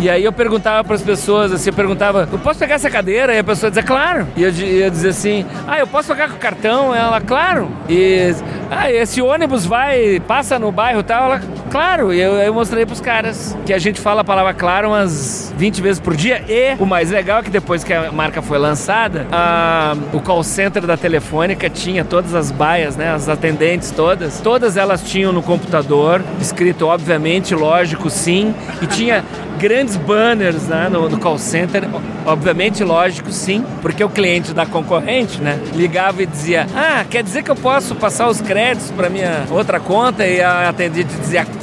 E 0.00 0.08
aí 0.08 0.24
eu 0.24 0.32
perguntava 0.32 0.82
para 0.82 0.94
as 0.94 1.02
pessoas, 1.02 1.52
assim, 1.52 1.68
eu 1.68 1.74
perguntava, 1.74 2.26
eu 2.32 2.38
posso 2.38 2.58
pegar 2.58 2.76
essa 2.76 2.88
cadeira? 2.88 3.34
E 3.34 3.38
a 3.38 3.44
pessoa 3.44 3.70
dizia, 3.70 3.82
claro. 3.82 4.26
E 4.34 4.42
eu, 4.42 4.48
eu 4.48 4.90
dizia 4.90 5.10
assim, 5.10 5.44
ah, 5.68 5.78
eu 5.78 5.86
posso 5.86 6.08
pagar 6.08 6.30
com 6.30 6.38
cartão? 6.38 6.94
Ela, 6.94 7.20
claro. 7.20 7.70
E, 7.86 8.34
ah, 8.70 8.90
esse 8.90 9.20
ônibus 9.20 9.66
vai, 9.66 10.18
passa 10.26 10.58
no 10.58 10.72
bairro 10.72 11.00
e 11.00 11.02
tal? 11.02 11.24
Ela, 11.24 11.42
claro. 11.70 12.12
Eu, 12.12 12.34
eu 12.34 12.52
mostrei 12.52 12.84
para 12.84 12.92
os 12.92 13.00
caras 13.00 13.56
que 13.64 13.72
a 13.72 13.78
gente 13.78 14.00
fala 14.00 14.20
a 14.20 14.24
palavra 14.24 14.52
claro 14.52 14.88
umas 14.88 15.52
20 15.56 15.80
vezes 15.80 16.00
por 16.00 16.14
dia. 16.16 16.42
E 16.48 16.74
o 16.78 16.86
mais 16.86 17.10
legal 17.10 17.40
é 17.40 17.42
que 17.42 17.50
depois 17.50 17.84
que 17.84 17.92
a 17.92 18.10
marca 18.12 18.42
foi 18.42 18.58
lançada, 18.58 19.26
a- 19.32 19.94
o 20.12 20.20
call 20.20 20.42
center 20.42 20.86
da 20.86 20.96
Telefônica 20.96 21.68
tinha 21.70 22.04
todas 22.04 22.34
as 22.34 22.50
baias, 22.50 22.96
né, 22.96 23.12
as 23.12 23.28
atendentes 23.28 23.90
todas. 23.90 24.40
Todas 24.40 24.76
elas 24.76 25.02
tinham 25.02 25.32
no 25.32 25.42
computador, 25.42 26.22
escrito 26.40 26.86
obviamente, 26.86 27.54
lógico, 27.54 28.10
sim. 28.10 28.54
E 28.82 28.86
tinha 28.86 29.24
grandes 29.58 29.96
banners 29.96 30.66
né, 30.68 30.88
no, 30.90 31.08
no 31.08 31.18
call 31.18 31.38
center, 31.38 31.84
obviamente, 32.24 32.82
lógico, 32.82 33.30
sim, 33.30 33.62
porque 33.82 34.02
o 34.02 34.08
cliente 34.08 34.54
da 34.54 34.64
concorrente, 34.64 35.38
né, 35.40 35.58
ligava 35.74 36.22
e 36.22 36.26
dizia, 36.26 36.66
ah, 36.74 37.04
quer 37.08 37.22
dizer 37.22 37.42
que 37.42 37.50
eu 37.50 37.56
posso 37.56 37.94
passar 37.94 38.28
os 38.28 38.40
créditos 38.40 38.90
para 38.90 39.10
minha 39.10 39.44
outra 39.50 39.78
conta 39.78 40.26
e 40.26 40.40
a 40.40 40.68
atendente 40.70 41.14
dizia, 41.20 41.44
"Cl- 41.44 41.59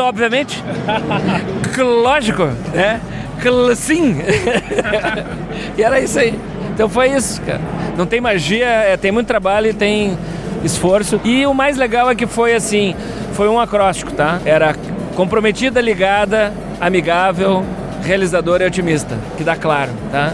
obviamente, 0.00 0.62
lógico, 1.78 2.44
né, 2.72 3.00
sim, 3.76 4.18
e 5.76 5.82
era 5.82 6.00
isso 6.00 6.18
aí. 6.18 6.38
Então 6.74 6.88
foi 6.88 7.08
isso, 7.10 7.40
cara. 7.42 7.60
Não 7.96 8.04
tem 8.04 8.20
magia, 8.20 8.66
é, 8.66 8.96
tem 8.96 9.12
muito 9.12 9.28
trabalho 9.28 9.68
e 9.68 9.72
tem 9.72 10.18
esforço. 10.64 11.20
E 11.24 11.46
o 11.46 11.54
mais 11.54 11.76
legal 11.76 12.10
é 12.10 12.14
que 12.14 12.26
foi 12.26 12.54
assim, 12.54 12.96
foi 13.32 13.48
um 13.48 13.60
acróstico, 13.60 14.12
tá? 14.12 14.40
Era 14.44 14.74
comprometida, 15.14 15.80
ligada, 15.80 16.52
amigável, 16.80 17.64
realizadora 18.02 18.64
e 18.64 18.66
otimista, 18.66 19.16
que 19.36 19.44
dá 19.44 19.54
claro, 19.54 19.92
tá? 20.10 20.32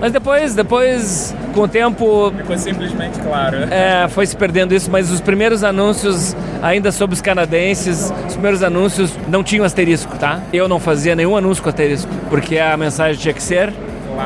Mas 0.00 0.12
depois, 0.12 0.54
depois, 0.54 1.34
com 1.56 1.62
o 1.62 1.68
tempo, 1.68 2.30
Ficou 2.36 2.58
simplesmente 2.58 3.18
claro. 3.18 3.56
é, 3.70 4.06
foi 4.08 4.26
se 4.26 4.36
perdendo 4.36 4.74
isso, 4.74 4.90
mas 4.90 5.10
os 5.10 5.22
primeiros 5.22 5.64
anúncios, 5.64 6.36
ainda 6.62 6.92
sobre 6.92 7.14
os 7.14 7.22
canadenses, 7.22 8.12
os 8.26 8.34
primeiros 8.34 8.62
anúncios 8.62 9.12
não 9.26 9.42
tinham 9.42 9.64
asterisco, 9.64 10.16
tá? 10.18 10.40
Eu 10.52 10.68
não 10.68 10.78
fazia 10.78 11.16
nenhum 11.16 11.34
anúncio 11.34 11.62
com 11.62 11.70
asterisco, 11.70 12.10
porque 12.28 12.58
a 12.58 12.76
mensagem 12.76 13.18
tinha 13.20 13.32
que 13.32 13.42
ser 13.42 13.72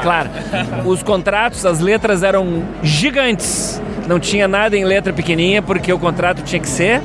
clara. 0.03 0.31
Os 0.85 1.03
contratos, 1.03 1.65
as 1.67 1.81
letras 1.81 2.23
eram 2.23 2.63
gigantes. 2.83 3.81
Não 4.07 4.19
tinha 4.19 4.47
nada 4.49 4.77
em 4.77 4.85
letra 4.85 5.13
pequenininha, 5.13 5.63
porque 5.63 5.93
o 5.93 5.99
contrato 5.99 6.43
tinha 6.43 6.61
que 6.61 6.69
ser 6.69 7.01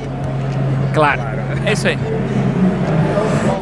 claro. 0.92 1.20
É 1.64 1.72
isso 1.72 1.86
aí. 1.86 1.98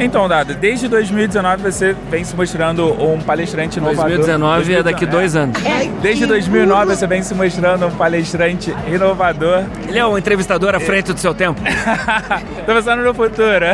Então, 0.00 0.28
Dado, 0.28 0.54
desde 0.54 0.88
2019 0.88 1.62
você 1.62 1.94
vem 2.10 2.24
se 2.24 2.34
mostrando 2.36 2.84
um 3.02 3.18
palestrante 3.20 3.78
inovador. 3.78 4.04
2019 4.16 4.74
é 4.74 4.82
daqui 4.82 5.06
dois 5.06 5.36
anos. 5.36 5.56
Desde 6.02 6.26
2009 6.26 6.94
você 6.96 7.06
vem 7.06 7.22
se 7.22 7.34
mostrando 7.34 7.86
um 7.86 7.90
palestrante 7.92 8.74
inovador. 8.88 9.62
Ele 9.88 9.98
é 9.98 10.04
um 10.06 10.18
entrevistador 10.18 10.74
à 10.74 10.80
frente 10.80 11.12
do 11.12 11.18
seu 11.20 11.32
tempo. 11.34 11.60
Tô 12.66 12.74
pensando 12.74 13.02
no 13.02 13.14
futuro. 13.14 13.64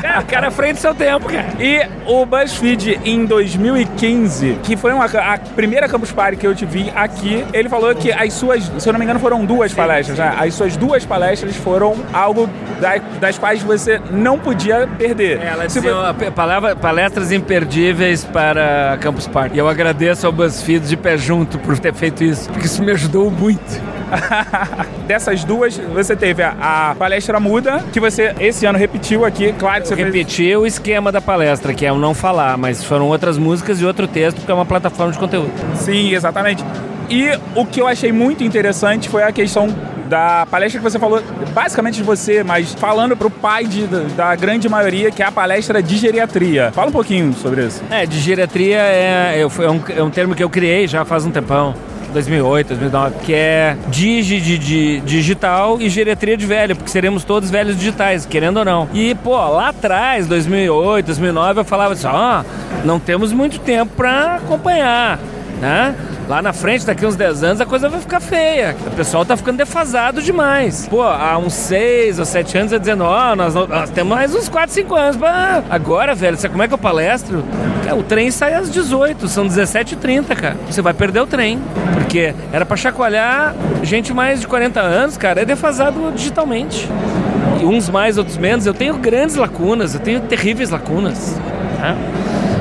Cara, 0.00 0.20
o 0.20 0.24
cara 0.26 0.46
é 0.46 0.48
à 0.48 0.50
frente 0.50 0.74
do 0.76 0.80
seu 0.80 0.94
tempo, 0.94 1.26
cara. 1.28 1.48
E 1.58 1.86
o 2.06 2.24
BuzzFeed 2.24 3.00
em 3.04 3.24
2015, 3.26 4.58
que 4.62 4.76
foi 4.76 4.92
uma, 4.92 5.04
a 5.06 5.38
primeira 5.38 5.88
Campus 5.88 6.12
Party 6.12 6.36
que 6.36 6.46
eu 6.46 6.54
te 6.54 6.64
vi 6.64 6.90
aqui, 6.94 7.44
ele 7.52 7.68
falou 7.68 7.94
que 7.94 8.12
as 8.12 8.32
suas, 8.32 8.70
se 8.78 8.88
eu 8.88 8.92
não 8.92 8.98
me 8.98 9.04
engano, 9.04 9.20
foram 9.20 9.44
duas 9.44 9.72
palestras, 9.72 10.18
né? 10.18 10.34
As 10.38 10.54
suas 10.54 10.76
duas 10.76 11.04
palestras 11.04 11.54
foram 11.56 11.96
algo 12.12 12.48
da- 12.80 12.98
das 13.20 13.38
quais 13.38 13.62
você 13.62 14.00
não 14.10 14.38
podia 14.38 14.88
perder. 14.98 15.40
Ela 15.42 15.64
Vo- 15.80 16.26
a 16.26 16.30
palavra, 16.30 16.76
palestras 16.76 17.32
imperdíveis 17.32 18.24
para 18.24 18.96
Campus 19.00 19.26
Party. 19.26 19.56
E 19.56 19.58
eu 19.58 19.68
agradeço 19.68 20.26
ao 20.26 20.32
BuzzFeed 20.32 20.86
de 20.88 20.96
pé 20.96 21.16
junto 21.16 21.58
por 21.58 21.78
ter 21.78 21.92
feito 21.94 22.22
isso, 22.24 22.48
porque 22.50 22.66
isso 22.66 22.82
me 22.82 22.92
ajudou 22.92 23.30
muito. 23.30 23.62
Dessas 25.06 25.44
duas, 25.44 25.76
você 25.76 26.14
teve 26.16 26.42
a, 26.42 26.90
a 26.90 26.94
palestra 26.94 27.38
muda, 27.40 27.82
que 27.92 28.00
você 28.00 28.34
esse 28.40 28.64
ano 28.66 28.78
repetiu 28.78 29.24
aqui. 29.24 29.52
Claro 29.58 29.82
que 29.82 29.88
você 29.88 29.96
fez- 29.96 30.06
Repetir 30.06 30.56
o 30.58 30.66
esquema 30.66 31.10
da 31.10 31.20
palestra, 31.20 31.74
que 31.74 31.84
é 31.84 31.92
o 31.92 31.98
não 31.98 32.14
falar, 32.14 32.56
mas 32.56 32.82
foram 32.84 33.06
outras 33.08 33.36
músicas 33.38 33.80
e 33.80 33.84
outro 33.84 34.06
texto, 34.06 34.36
porque 34.38 34.50
é 34.50 34.54
uma 34.54 34.66
plataforma 34.66 35.12
de 35.12 35.18
conteúdo. 35.18 35.50
Sim, 35.76 36.12
exatamente. 36.14 36.64
E 37.10 37.28
o 37.54 37.66
que 37.66 37.80
eu 37.80 37.86
achei 37.86 38.12
muito 38.12 38.42
interessante 38.42 39.08
foi 39.08 39.22
a 39.22 39.30
questão 39.32 39.68
da 40.14 40.46
palestra 40.48 40.78
que 40.80 40.84
você 40.88 40.96
falou, 40.96 41.20
basicamente 41.52 41.96
de 41.96 42.04
você, 42.04 42.44
mas 42.44 42.72
falando 42.74 43.16
pro 43.16 43.28
pai 43.28 43.64
de- 43.64 43.86
da 44.14 44.36
grande 44.36 44.68
maioria, 44.68 45.10
que 45.10 45.20
é 45.20 45.26
a 45.26 45.32
palestra 45.32 45.82
de 45.82 45.96
geriatria. 45.96 46.70
Fala 46.72 46.88
um 46.88 46.92
pouquinho 46.92 47.32
sobre 47.34 47.66
isso. 47.66 47.82
É, 47.90 48.06
de 48.06 48.20
geriatria 48.20 48.76
é, 48.78 49.40
é, 49.40 49.46
um, 49.70 49.80
é 49.88 50.02
um 50.04 50.10
termo 50.10 50.32
que 50.36 50.42
eu 50.44 50.48
criei 50.48 50.86
já 50.86 51.04
faz 51.04 51.24
um 51.26 51.32
tempão. 51.32 51.74
2008, 52.12 52.68
2009, 52.68 53.14
que 53.24 53.34
é 53.34 53.76
digi 53.88 54.38
de, 54.40 55.00
digital 55.00 55.78
e 55.80 55.88
geriatria 55.88 56.36
de 56.36 56.46
velho, 56.46 56.76
porque 56.76 56.88
seremos 56.88 57.24
todos 57.24 57.50
velhos 57.50 57.76
digitais, 57.76 58.24
querendo 58.24 58.58
ou 58.58 58.64
não. 58.64 58.88
E, 58.94 59.16
pô, 59.16 59.32
lá 59.36 59.70
atrás, 59.70 60.28
2008, 60.28 61.06
2009, 61.06 61.58
eu 61.58 61.64
falava 61.64 61.94
assim, 61.94 62.06
ó, 62.06 62.44
não 62.84 63.00
temos 63.00 63.32
muito 63.32 63.58
tempo 63.58 63.90
pra 63.96 64.36
acompanhar, 64.36 65.18
né? 65.60 65.92
Lá 66.28 66.40
na 66.40 66.52
frente, 66.54 66.86
daqui 66.86 67.04
uns 67.04 67.16
10 67.16 67.42
anos, 67.44 67.60
a 67.60 67.66
coisa 67.66 67.88
vai 67.88 68.00
ficar 68.00 68.18
feia. 68.18 68.74
O 68.86 68.90
pessoal 68.92 69.24
tá 69.26 69.36
ficando 69.36 69.58
defasado 69.58 70.22
demais. 70.22 70.86
Pô, 70.88 71.02
há 71.02 71.36
uns 71.36 71.52
6 71.52 72.18
ou 72.18 72.24
7 72.24 72.56
anos, 72.58 72.72
eu 72.72 72.78
dizendo, 72.78 73.04
ó, 73.04 73.36
nós, 73.36 73.54
não- 73.54 73.66
nós 73.66 73.90
temos 73.90 74.14
mais 74.16 74.34
uns 74.34 74.48
4, 74.48 74.72
5 74.74 74.94
anos. 74.94 75.16
pra- 75.16 75.62
Agora, 75.68 76.14
velho, 76.14 76.36
sabe 76.38 76.52
como 76.52 76.62
é 76.62 76.68
que 76.68 76.72
eu 76.72 76.78
palestro? 76.78 77.44
Cara, 77.84 77.96
o 77.96 78.02
trem 78.02 78.30
sai 78.30 78.54
às 78.54 78.70
18, 78.70 79.28
são 79.28 79.46
17h30, 79.46 80.34
cara. 80.34 80.56
Você 80.70 80.80
vai 80.80 80.94
perder 80.94 81.20
o 81.20 81.26
trem. 81.26 81.60
Porque 81.94 82.34
era 82.52 82.64
pra 82.64 82.76
chacoalhar 82.76 83.54
gente 83.82 84.14
mais 84.14 84.40
de 84.40 84.46
40 84.46 84.80
anos, 84.80 85.18
cara, 85.18 85.42
é 85.42 85.44
defasado 85.44 86.10
digitalmente. 86.14 86.88
E 87.60 87.64
uns 87.66 87.90
mais, 87.90 88.16
outros 88.16 88.38
menos. 88.38 88.64
Eu 88.66 88.72
tenho 88.74 88.94
grandes 88.96 89.36
lacunas, 89.36 89.94
eu 89.94 90.00
tenho 90.00 90.20
terríveis 90.20 90.70
lacunas. 90.70 91.36
Tá? 91.78 91.94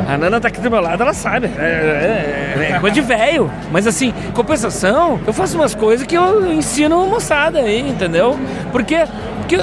A 0.08 0.18
Nana 0.18 0.40
tá 0.40 0.48
aqui 0.50 0.60
do 0.60 0.70
meu 0.70 0.82
lado, 0.82 1.02
ela 1.02 1.14
sabe. 1.14 1.50
É, 1.58 2.56
é- 2.60 2.72
é 2.76 2.80
coisa 2.80 2.94
de 2.94 3.02
velho. 3.02 3.50
Mas 3.72 3.88
assim, 3.88 4.14
compensação, 4.34 5.20
eu 5.26 5.34
faço 5.34 5.58
umas 5.58 5.74
coisas 5.74 6.06
que 6.06 6.16
eu 6.16 6.52
ensino 6.52 7.06
moçada 7.08 7.60
aí, 7.60 7.80
entendeu? 7.82 8.38
Porque. 8.72 8.98
Porque 9.40 9.56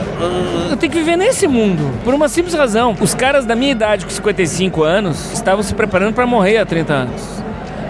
eu 0.71 0.77
tenho 0.77 0.93
que 0.93 0.99
viver 0.99 1.17
nesse 1.17 1.49
mundo. 1.49 1.91
Por 2.05 2.13
uma 2.13 2.29
simples 2.29 2.55
razão. 2.55 2.95
Os 3.01 3.15
caras 3.15 3.47
da 3.47 3.57
minha 3.57 3.73
idade, 3.73 4.05
com 4.05 4.11
55 4.11 4.83
anos, 4.83 5.33
estavam 5.33 5.63
se 5.63 5.75
preparando 5.75 6.13
para 6.15 6.27
morrer 6.27 6.59
há 6.59 6.67
30 6.67 6.93
anos. 6.93 7.23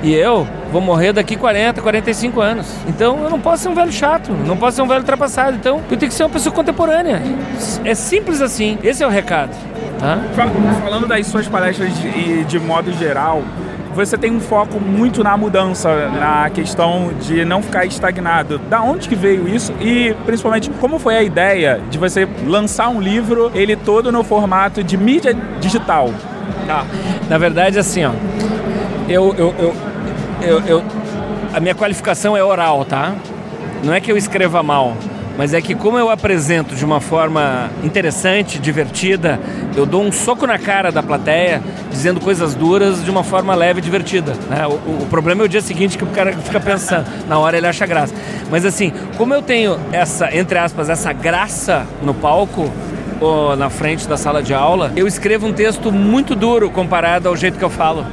E 0.03 0.15
eu 0.15 0.47
vou 0.73 0.81
morrer 0.81 1.13
daqui 1.13 1.37
40, 1.37 1.83
45 1.83 2.41
anos. 2.41 2.73
Então 2.89 3.19
eu 3.25 3.29
não 3.29 3.41
posso 3.41 3.65
ser 3.65 3.69
um 3.69 3.75
velho 3.75 3.93
chato, 3.93 4.31
não 4.47 4.57
posso 4.57 4.77
ser 4.77 4.83
um 4.83 4.87
velho 4.87 5.01
ultrapassado. 5.01 5.57
Então 5.57 5.81
eu 5.91 5.97
tenho 5.97 6.09
que 6.11 6.15
ser 6.17 6.23
uma 6.23 6.31
pessoa 6.31 6.55
contemporânea. 6.55 7.21
É 7.85 7.95
simples 7.95 8.41
assim. 8.41 8.79
Esse 8.85 9.03
é 9.03 9.07
o 9.07 9.11
recado. 9.11 9.51
Tá? 10.01 10.19
Falando 10.83 11.07
das 11.07 11.27
suas 11.27 11.47
palestras 11.47 11.95
de, 11.99 12.45
de 12.45 12.59
modo 12.59 12.91
geral, 12.95 13.43
você 13.95 14.17
tem 14.17 14.33
um 14.33 14.41
foco 14.41 14.81
muito 14.81 15.23
na 15.23 15.37
mudança, 15.37 16.09
na 16.09 16.49
questão 16.49 17.13
de 17.21 17.45
não 17.45 17.63
ficar 17.63 17.85
estagnado. 17.85 18.59
Da 18.59 18.81
onde 18.83 19.09
que 19.09 19.15
veio 19.15 19.47
isso 19.47 19.75
e 19.79 20.15
principalmente 20.25 20.71
como 20.81 20.99
foi 20.99 21.17
a 21.17 21.23
ideia 21.23 21.81
de 21.91 21.99
você 21.99 22.27
lançar 22.47 22.89
um 22.89 23.01
livro, 23.01 23.51
ele 23.55 23.77
todo 23.77 24.11
no 24.11 24.25
formato 24.25 24.83
de 24.83 24.97
mídia 24.97 25.37
digital? 25.61 26.11
Tá. 26.67 26.87
Na 27.29 27.37
verdade, 27.37 27.79
assim, 27.79 28.05
ó, 28.05 28.13
eu, 29.07 29.35
eu, 29.37 29.55
eu, 29.59 29.75
eu, 30.41 30.61
eu 30.67 30.85
a 31.53 31.61
minha 31.61 31.75
qualificação 31.75 32.37
é 32.37 32.43
oral, 32.43 32.85
tá? 32.85 33.13
Não 33.85 33.93
é 33.93 34.01
que 34.01 34.11
eu 34.11 34.17
escreva 34.17 34.63
mal 34.63 34.97
mas 35.41 35.55
é 35.55 35.63
que 35.63 35.75
como 35.75 35.99
eu 35.99 36.11
apresento 36.11 36.75
de 36.75 36.85
uma 36.85 37.01
forma 37.01 37.71
interessante, 37.83 38.59
divertida, 38.59 39.41
eu 39.75 39.87
dou 39.87 40.03
um 40.03 40.13
soco 40.13 40.47
na 40.47 40.59
cara 40.59 40.93
da 40.93 41.03
plateia, 41.03 41.63
dizendo 41.91 42.21
coisas 42.21 42.55
duras 42.55 43.03
de 43.03 43.11
uma 43.11 43.25
forma 43.25 43.55
leve 43.55 43.79
e 43.79 43.83
divertida. 43.83 44.35
Né? 44.51 44.67
O, 44.67 44.73
o, 45.03 45.07
problema 45.09 45.41
é 45.41 45.47
o 45.47 45.49
dia 45.49 45.63
seguinte 45.63 45.97
que 45.97 46.05
o 46.05 46.09
cara 46.09 46.35
fica 46.35 46.61
pensando, 46.61 47.07
na 47.27 47.39
hora 47.39 47.57
ele 47.57 47.67
acha 47.67 47.87
graça. 47.87 48.13
Mas 48.51 48.67
assim, 48.67 48.93
como 49.17 49.33
eu 49.33 49.41
tenho 49.41 49.81
essa, 49.93 50.29
entre 50.37 50.59
aspas, 50.59 50.91
essa 50.91 51.11
graça 51.11 51.87
no 52.03 52.13
palco, 52.13 52.71
ou 53.19 53.57
na 53.57 53.71
frente 53.71 54.07
da 54.07 54.19
sala 54.19 54.43
de 54.43 54.53
aula, 54.53 54.93
eu 54.95 55.07
escrevo 55.07 55.47
um 55.47 55.55
texto 55.55 55.91
muito 55.91 56.37
duro 56.37 56.69
comparado 56.69 57.31
ao 57.31 57.35
jeito 57.35 57.59
que 57.59 57.65
eu 57.65 57.71
falo 57.71 58.05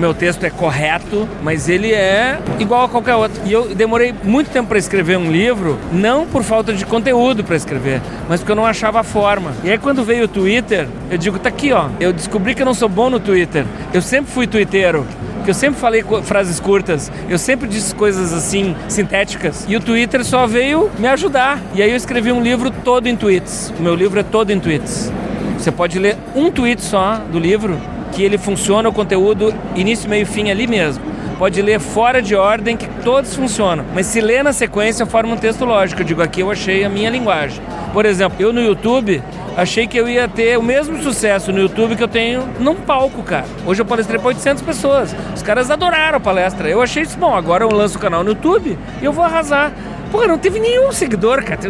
meu 0.00 0.14
texto 0.14 0.42
é 0.44 0.50
correto, 0.50 1.28
mas 1.42 1.68
ele 1.68 1.92
é 1.92 2.38
igual 2.58 2.84
a 2.84 2.88
qualquer 2.88 3.14
outro. 3.14 3.40
E 3.44 3.52
eu 3.52 3.74
demorei 3.74 4.14
muito 4.24 4.50
tempo 4.50 4.68
para 4.70 4.78
escrever 4.78 5.18
um 5.18 5.30
livro, 5.30 5.78
não 5.92 6.26
por 6.26 6.42
falta 6.42 6.72
de 6.72 6.86
conteúdo 6.86 7.44
para 7.44 7.54
escrever, 7.54 8.00
mas 8.28 8.40
porque 8.40 8.50
eu 8.50 8.56
não 8.56 8.64
achava 8.64 9.00
a 9.00 9.04
forma. 9.04 9.52
E 9.62 9.70
aí 9.70 9.76
quando 9.76 10.02
veio 10.02 10.24
o 10.24 10.28
Twitter, 10.28 10.88
eu 11.10 11.18
digo, 11.18 11.38
tá 11.38 11.50
aqui, 11.50 11.72
ó. 11.72 11.88
Eu 12.00 12.12
descobri 12.12 12.54
que 12.54 12.62
eu 12.62 12.66
não 12.66 12.74
sou 12.74 12.88
bom 12.88 13.10
no 13.10 13.20
Twitter. 13.20 13.66
Eu 13.92 14.00
sempre 14.00 14.32
fui 14.32 14.46
twitteiro 14.46 15.06
que 15.44 15.50
eu 15.50 15.54
sempre 15.54 15.80
falei 15.80 16.04
frases 16.22 16.60
curtas, 16.60 17.10
eu 17.28 17.38
sempre 17.38 17.66
disse 17.66 17.94
coisas 17.94 18.32
assim, 18.32 18.76
sintéticas. 18.88 19.64
E 19.66 19.74
o 19.74 19.80
Twitter 19.80 20.22
só 20.24 20.46
veio 20.46 20.90
me 20.98 21.08
ajudar. 21.08 21.58
E 21.74 21.82
aí 21.82 21.90
eu 21.90 21.96
escrevi 21.96 22.30
um 22.30 22.42
livro 22.42 22.70
todo 22.70 23.06
em 23.06 23.16
tweets. 23.16 23.72
O 23.78 23.82
meu 23.82 23.94
livro 23.94 24.20
é 24.20 24.22
todo 24.22 24.50
em 24.50 24.60
tweets. 24.60 25.10
Você 25.58 25.70
pode 25.70 25.98
ler 25.98 26.16
um 26.34 26.50
tweet 26.50 26.82
só 26.82 27.20
do 27.30 27.38
livro 27.38 27.78
que 28.12 28.22
ele 28.22 28.38
funciona 28.38 28.88
o 28.88 28.92
conteúdo 28.92 29.54
início, 29.74 30.08
meio 30.08 30.26
fim 30.26 30.50
ali 30.50 30.66
mesmo. 30.66 31.02
Pode 31.38 31.62
ler 31.62 31.80
fora 31.80 32.20
de 32.20 32.36
ordem, 32.36 32.76
que 32.76 32.86
todos 33.02 33.34
funcionam. 33.34 33.82
Mas 33.94 34.06
se 34.06 34.20
lê 34.20 34.42
na 34.42 34.52
sequência, 34.52 35.06
forma 35.06 35.32
um 35.32 35.38
texto 35.38 35.64
lógico. 35.64 36.02
Eu 36.02 36.04
digo, 36.04 36.22
aqui 36.22 36.40
eu 36.40 36.50
achei 36.50 36.84
a 36.84 36.88
minha 36.88 37.08
linguagem. 37.08 37.62
Por 37.94 38.04
exemplo, 38.04 38.36
eu 38.38 38.52
no 38.52 38.60
YouTube, 38.60 39.22
achei 39.56 39.86
que 39.86 39.96
eu 39.96 40.06
ia 40.06 40.28
ter 40.28 40.58
o 40.58 40.62
mesmo 40.62 41.02
sucesso 41.02 41.50
no 41.50 41.60
YouTube 41.60 41.96
que 41.96 42.02
eu 42.02 42.08
tenho 42.08 42.46
num 42.58 42.74
palco, 42.74 43.22
cara. 43.22 43.46
Hoje 43.64 43.80
eu 43.80 43.86
palestrei 43.86 44.18
para 44.18 44.28
800 44.28 44.62
pessoas. 44.62 45.16
Os 45.34 45.42
caras 45.42 45.70
adoraram 45.70 46.18
a 46.18 46.20
palestra. 46.20 46.68
Eu 46.68 46.82
achei 46.82 47.04
isso 47.04 47.18
bom. 47.18 47.34
Agora 47.34 47.64
eu 47.64 47.70
lanço 47.70 47.96
o 47.96 48.00
canal 48.00 48.22
no 48.22 48.30
YouTube 48.30 48.78
e 49.00 49.04
eu 49.04 49.12
vou 49.12 49.24
arrasar. 49.24 49.72
Pô, 50.12 50.26
não 50.26 50.36
teve 50.36 50.58
nenhum 50.58 50.92
seguidor, 50.92 51.42
cara. 51.42 51.60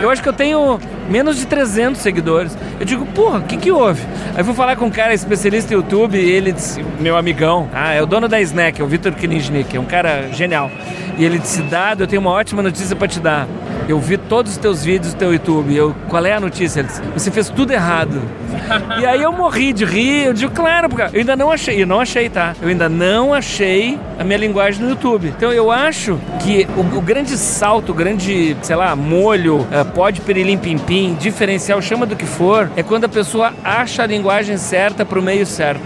Eu 0.00 0.10
acho 0.10 0.22
que 0.22 0.28
eu 0.28 0.32
tenho 0.32 0.80
menos 1.08 1.36
de 1.36 1.46
300 1.46 2.00
seguidores. 2.00 2.56
Eu 2.78 2.86
digo, 2.86 3.06
porra, 3.06 3.38
o 3.38 3.42
que 3.42 3.56
que 3.56 3.70
houve? 3.70 4.02
Aí 4.34 4.44
fui 4.44 4.54
falar 4.54 4.76
com 4.76 4.86
um 4.86 4.90
cara 4.90 5.14
especialista 5.14 5.72
em 5.72 5.76
YouTube 5.76 6.16
e 6.18 6.30
ele 6.30 6.52
disse, 6.52 6.84
meu 7.00 7.16
amigão, 7.16 7.68
ah, 7.72 7.92
é 7.92 8.02
o 8.02 8.06
dono 8.06 8.28
da 8.28 8.40
Snack, 8.40 8.80
é 8.80 8.84
o 8.84 8.86
Vitor 8.86 9.12
Kniznik, 9.12 9.76
é 9.76 9.80
um 9.80 9.84
cara 9.84 10.28
genial. 10.32 10.70
E 11.18 11.24
ele 11.24 11.38
disse, 11.38 11.62
Dado, 11.62 12.02
eu 12.02 12.06
tenho 12.06 12.20
uma 12.20 12.30
ótima 12.30 12.62
notícia 12.62 12.96
para 12.96 13.08
te 13.08 13.20
dar. 13.20 13.46
Eu 13.88 13.98
vi 13.98 14.16
todos 14.16 14.52
os 14.52 14.58
teus 14.58 14.84
vídeos 14.84 15.12
do 15.12 15.18
teu 15.18 15.32
YouTube. 15.32 15.74
Eu, 15.74 15.94
qual 16.08 16.24
é 16.24 16.32
a 16.32 16.40
notícia? 16.40 16.80
Ele 16.80 16.88
disse, 16.88 17.02
você 17.14 17.30
fez 17.30 17.48
tudo 17.48 17.72
errado. 17.72 18.22
e 19.00 19.06
aí 19.06 19.22
eu 19.22 19.32
morri 19.32 19.72
de 19.72 19.84
rir. 19.84 20.26
Eu 20.26 20.32
digo, 20.32 20.52
claro, 20.52 20.88
porque 20.88 21.02
eu 21.16 21.20
ainda 21.20 21.36
não 21.36 21.50
achei. 21.50 21.82
Eu 21.82 21.86
não 21.86 22.00
achei, 22.00 22.28
tá? 22.28 22.54
Eu 22.62 22.68
ainda 22.68 22.88
não 22.88 23.34
achei 23.34 23.98
a 24.18 24.24
minha 24.24 24.38
linguagem 24.38 24.82
no 24.82 24.90
YouTube. 24.90 25.28
Então 25.36 25.52
eu 25.52 25.70
acho 25.70 26.18
que 26.40 26.66
o, 26.76 26.98
o 26.98 27.00
grande 27.00 27.36
salto, 27.36 27.90
o 27.90 27.94
grande, 27.94 28.56
sei 28.62 28.76
lá, 28.76 28.94
molho, 28.94 29.66
é, 29.70 29.82
pode 29.84 30.20
perilim 30.20 30.56
pim 30.56 30.78
pim, 30.78 30.78
diferencial, 31.18 31.80
chama 31.80 32.04
do 32.04 32.14
que 32.14 32.26
for, 32.26 32.70
é 32.76 32.82
quando 32.82 33.04
a 33.04 33.08
pessoa 33.08 33.52
acha 33.64 34.02
a 34.02 34.06
linguagem 34.06 34.56
certa 34.56 35.04
para 35.04 35.18
o 35.18 35.22
meio 35.22 35.46
certo. 35.46 35.82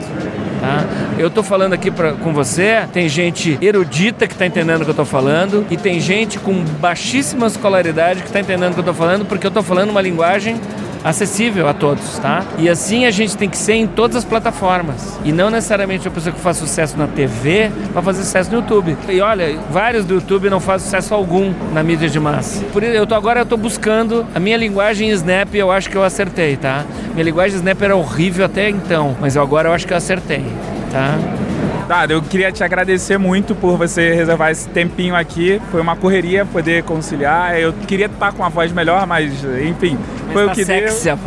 Tá? 0.61 0.85
Eu 1.19 1.29
estou 1.29 1.43
falando 1.43 1.75
aqui 1.75 1.91
pra, 1.91 2.13
com 2.13 2.33
você, 2.33 2.83
tem 2.93 3.09
gente 3.09 3.59
erudita 3.61 4.27
que 4.27 4.33
está 4.33 4.47
entendendo 4.47 4.81
o 4.81 4.85
que 4.85 4.91
eu 4.91 4.93
estou 4.93 5.05
falando 5.05 5.65
e 5.71 5.77
tem 5.77 6.01
gente 6.01 6.39
com 6.39 6.65
baixíssima 6.81 7.47
escolaridade 7.47 8.21
que 8.21 8.27
está 8.27 8.41
entendendo 8.41 8.71
o 8.71 8.75
que 8.75 8.81
eu 8.81 8.83
estou 8.83 8.95
falando 8.95 9.25
porque 9.25 9.47
eu 9.47 9.49
estou 9.49 9.63
falando 9.63 9.91
uma 9.91 10.03
linguagem 10.03 10.61
acessível 11.07 11.69
a 11.69 11.73
todos, 11.73 12.19
tá? 12.19 12.45
E 12.59 12.69
assim 12.69 13.07
a 13.07 13.13
gente 13.13 13.37
tem 13.37 13.49
que 13.49 13.57
ser 13.57 13.75
em 13.75 13.87
todas 13.87 14.17
as 14.17 14.25
plataformas. 14.25 15.19
E 15.25 15.31
não 15.31 15.51
necessariamente 15.51 16.07
a 16.09 16.11
pessoa 16.11 16.35
que 16.35 16.41
faz 16.41 16.57
sucesso 16.57 16.99
na 16.99 17.07
TV 17.07 17.71
vai 17.95 18.03
fazer 18.03 18.25
sucesso 18.25 18.51
no 18.51 18.57
YouTube. 18.57 18.97
E 19.09 19.21
olha, 19.21 19.57
vários 19.71 20.05
do 20.05 20.15
YouTube 20.15 20.51
não 20.51 20.59
fazem 20.59 20.87
sucesso 20.87 21.15
algum 21.15 21.55
na 21.73 21.83
mídia 21.85 22.09
de 22.09 22.19
massa. 22.19 22.65
Por 22.73 22.83
isso, 22.83 22.93
eu 22.93 23.07
tô 23.07 23.15
agora 23.15 23.41
eu 23.41 23.47
tô 23.47 23.57
buscando 23.57 24.27
a 24.35 24.41
minha 24.41 24.57
linguagem 24.57 25.09
Snap, 25.11 25.55
eu 25.55 25.71
acho 25.71 25.89
que 25.89 25.97
eu 25.97 26.03
acertei, 26.03 26.57
tá? 26.57 26.85
Minha 27.15 27.25
linguagem 27.25 27.57
Snap 27.57 27.81
era 27.81 27.95
horrível 27.95 28.45
até 28.45 28.69
então, 28.69 29.17
mas 29.21 29.37
agora 29.37 29.69
eu 29.69 29.73
acho 29.73 29.87
que 29.87 29.93
eu 29.93 29.97
acertei, 29.97 30.45
tá? 30.91 31.17
Dado, 31.89 32.13
eu 32.13 32.21
queria 32.21 32.51
te 32.51 32.65
agradecer 32.65 33.17
muito 33.17 33.55
por 33.55 33.77
você 33.77 34.13
reservar 34.13 34.51
esse 34.51 34.69
tempinho 34.69 35.15
aqui. 35.15 35.63
Foi 35.71 35.81
uma 35.81 35.95
correria 35.95 36.45
poder 36.45 36.83
conciliar. 36.83 37.57
Eu 37.57 37.73
queria 37.73 38.07
estar 38.07 38.33
com 38.33 38.45
a 38.45 38.49
voz 38.49 38.73
melhor, 38.73 39.07
mas 39.07 39.33
enfim, 39.65 39.97
mas 40.27 40.33
foi 40.33 40.47
tá 40.47 40.53
o 40.53 40.55
que 40.55 40.65
sexy, 40.65 41.05
deu. 41.05 41.19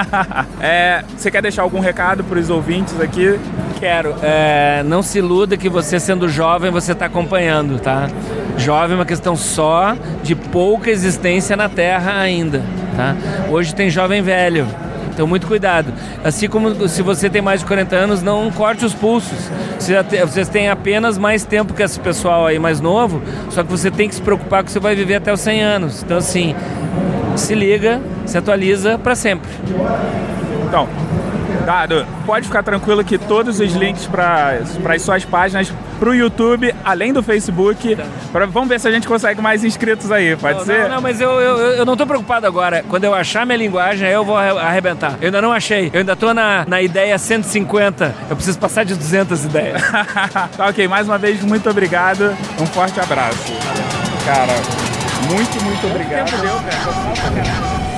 é, 0.58 1.04
você 1.14 1.30
quer 1.30 1.42
deixar 1.42 1.62
algum 1.62 1.80
recado 1.80 2.24
para 2.24 2.38
os 2.38 2.48
ouvintes 2.48 2.98
aqui? 2.98 3.38
Quero. 3.78 4.14
É, 4.22 4.82
não 4.86 5.02
se 5.02 5.18
iluda 5.18 5.58
que 5.58 5.68
você 5.68 6.00
sendo 6.00 6.30
jovem 6.30 6.70
você 6.70 6.92
está 6.92 7.04
acompanhando, 7.04 7.78
tá? 7.78 8.08
Jovem 8.56 8.92
é 8.92 9.00
uma 9.00 9.06
questão 9.06 9.36
só 9.36 9.94
de 10.22 10.34
pouca 10.34 10.90
existência 10.90 11.54
na 11.56 11.68
Terra 11.68 12.18
ainda, 12.18 12.62
tá? 12.96 13.14
Hoje 13.50 13.74
tem 13.74 13.90
jovem 13.90 14.22
velho. 14.22 14.66
Então, 15.12 15.26
muito 15.26 15.46
cuidado. 15.46 15.92
Assim 16.24 16.48
como 16.48 16.88
se 16.88 17.02
você 17.02 17.28
tem 17.28 17.42
mais 17.42 17.60
de 17.60 17.66
40 17.66 17.96
anos, 17.96 18.22
não 18.22 18.50
corte 18.50 18.84
os 18.84 18.94
pulsos. 18.94 19.50
Vocês 19.78 20.48
têm 20.48 20.68
apenas 20.68 21.18
mais 21.18 21.44
tempo 21.44 21.74
que 21.74 21.82
esse 21.82 21.98
pessoal 22.00 22.46
aí 22.46 22.58
mais 22.58 22.80
novo, 22.80 23.22
só 23.50 23.62
que 23.62 23.70
você 23.70 23.90
tem 23.90 24.08
que 24.08 24.14
se 24.14 24.22
preocupar 24.22 24.64
que 24.64 24.70
você 24.70 24.80
vai 24.80 24.94
viver 24.94 25.16
até 25.16 25.32
os 25.32 25.40
100 25.40 25.62
anos. 25.62 26.02
Então, 26.02 26.18
assim, 26.18 26.54
se 27.36 27.54
liga, 27.54 28.00
se 28.26 28.38
atualiza 28.38 28.98
para 28.98 29.14
sempre. 29.14 29.50
Então, 30.66 30.88
Dado, 31.66 32.06
pode 32.24 32.46
ficar 32.46 32.62
tranquilo 32.62 33.04
que 33.04 33.18
todos 33.18 33.60
os 33.60 33.72
links 33.74 34.06
para 34.06 34.60
as 34.88 35.02
suas 35.02 35.24
páginas 35.24 35.72
para 35.98 36.08
o 36.08 36.14
YouTube, 36.14 36.69
além 36.84 37.12
do 37.12 37.22
Facebook, 37.22 37.96
pra, 38.32 38.46
vamos 38.46 38.68
ver 38.68 38.80
se 38.80 38.88
a 38.88 38.90
gente 38.90 39.06
consegue 39.06 39.40
mais 39.40 39.64
inscritos 39.64 40.10
aí, 40.10 40.36
pode 40.36 40.58
não, 40.58 40.64
ser? 40.64 40.82
Não, 40.82 40.96
não, 40.96 41.00
mas 41.00 41.20
eu, 41.20 41.30
eu, 41.30 41.58
eu 41.76 41.84
não 41.84 41.94
estou 41.94 42.06
preocupado 42.06 42.46
agora. 42.46 42.84
Quando 42.88 43.04
eu 43.04 43.14
achar 43.14 43.44
minha 43.46 43.58
linguagem, 43.58 44.06
aí 44.06 44.14
eu 44.14 44.24
vou 44.24 44.36
arrebentar. 44.36 45.16
Eu 45.20 45.26
ainda 45.26 45.42
não 45.42 45.52
achei. 45.52 45.90
Eu 45.92 46.00
ainda 46.00 46.12
estou 46.12 46.34
na, 46.34 46.64
na 46.66 46.82
ideia 46.82 47.18
150. 47.18 48.14
Eu 48.28 48.36
preciso 48.36 48.58
passar 48.58 48.84
de 48.84 48.94
200 48.94 49.44
ideias. 49.44 49.82
tá 50.56 50.66
ok, 50.66 50.86
mais 50.88 51.06
uma 51.08 51.18
vez, 51.18 51.42
muito 51.42 51.68
obrigado. 51.68 52.36
Um 52.60 52.66
forte 52.66 53.00
abraço. 53.00 53.52
Cara, 54.24 54.52
muito, 55.30 55.64
muito 55.64 55.86
obrigado. 55.86 56.30
Tempo 56.30 56.42
deu, 56.42 56.54
cara. 56.54 57.89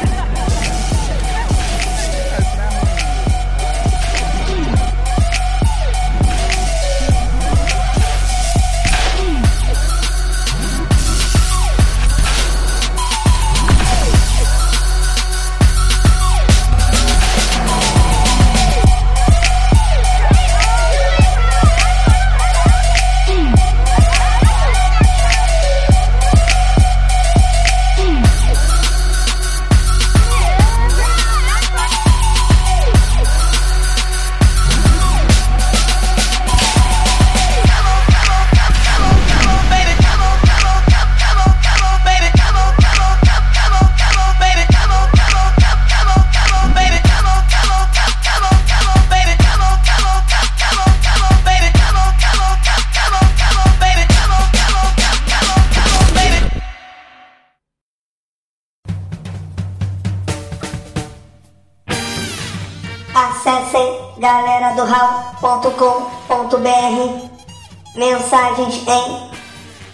Mensagens 68.32 68.88
em 68.88 69.30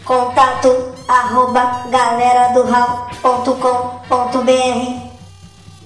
contato 0.04 0.94
arroba 1.08 1.88
galera 1.90 2.52
do 2.52 2.62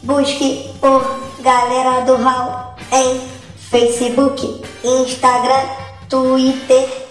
Busque 0.03 0.71
por 0.79 1.03
Galera 1.41 2.03
do 2.03 2.17
Hall 2.17 2.75
em 2.93 3.27
Facebook, 3.57 4.63
Instagram, 4.85 5.65
Twitter 6.11 7.02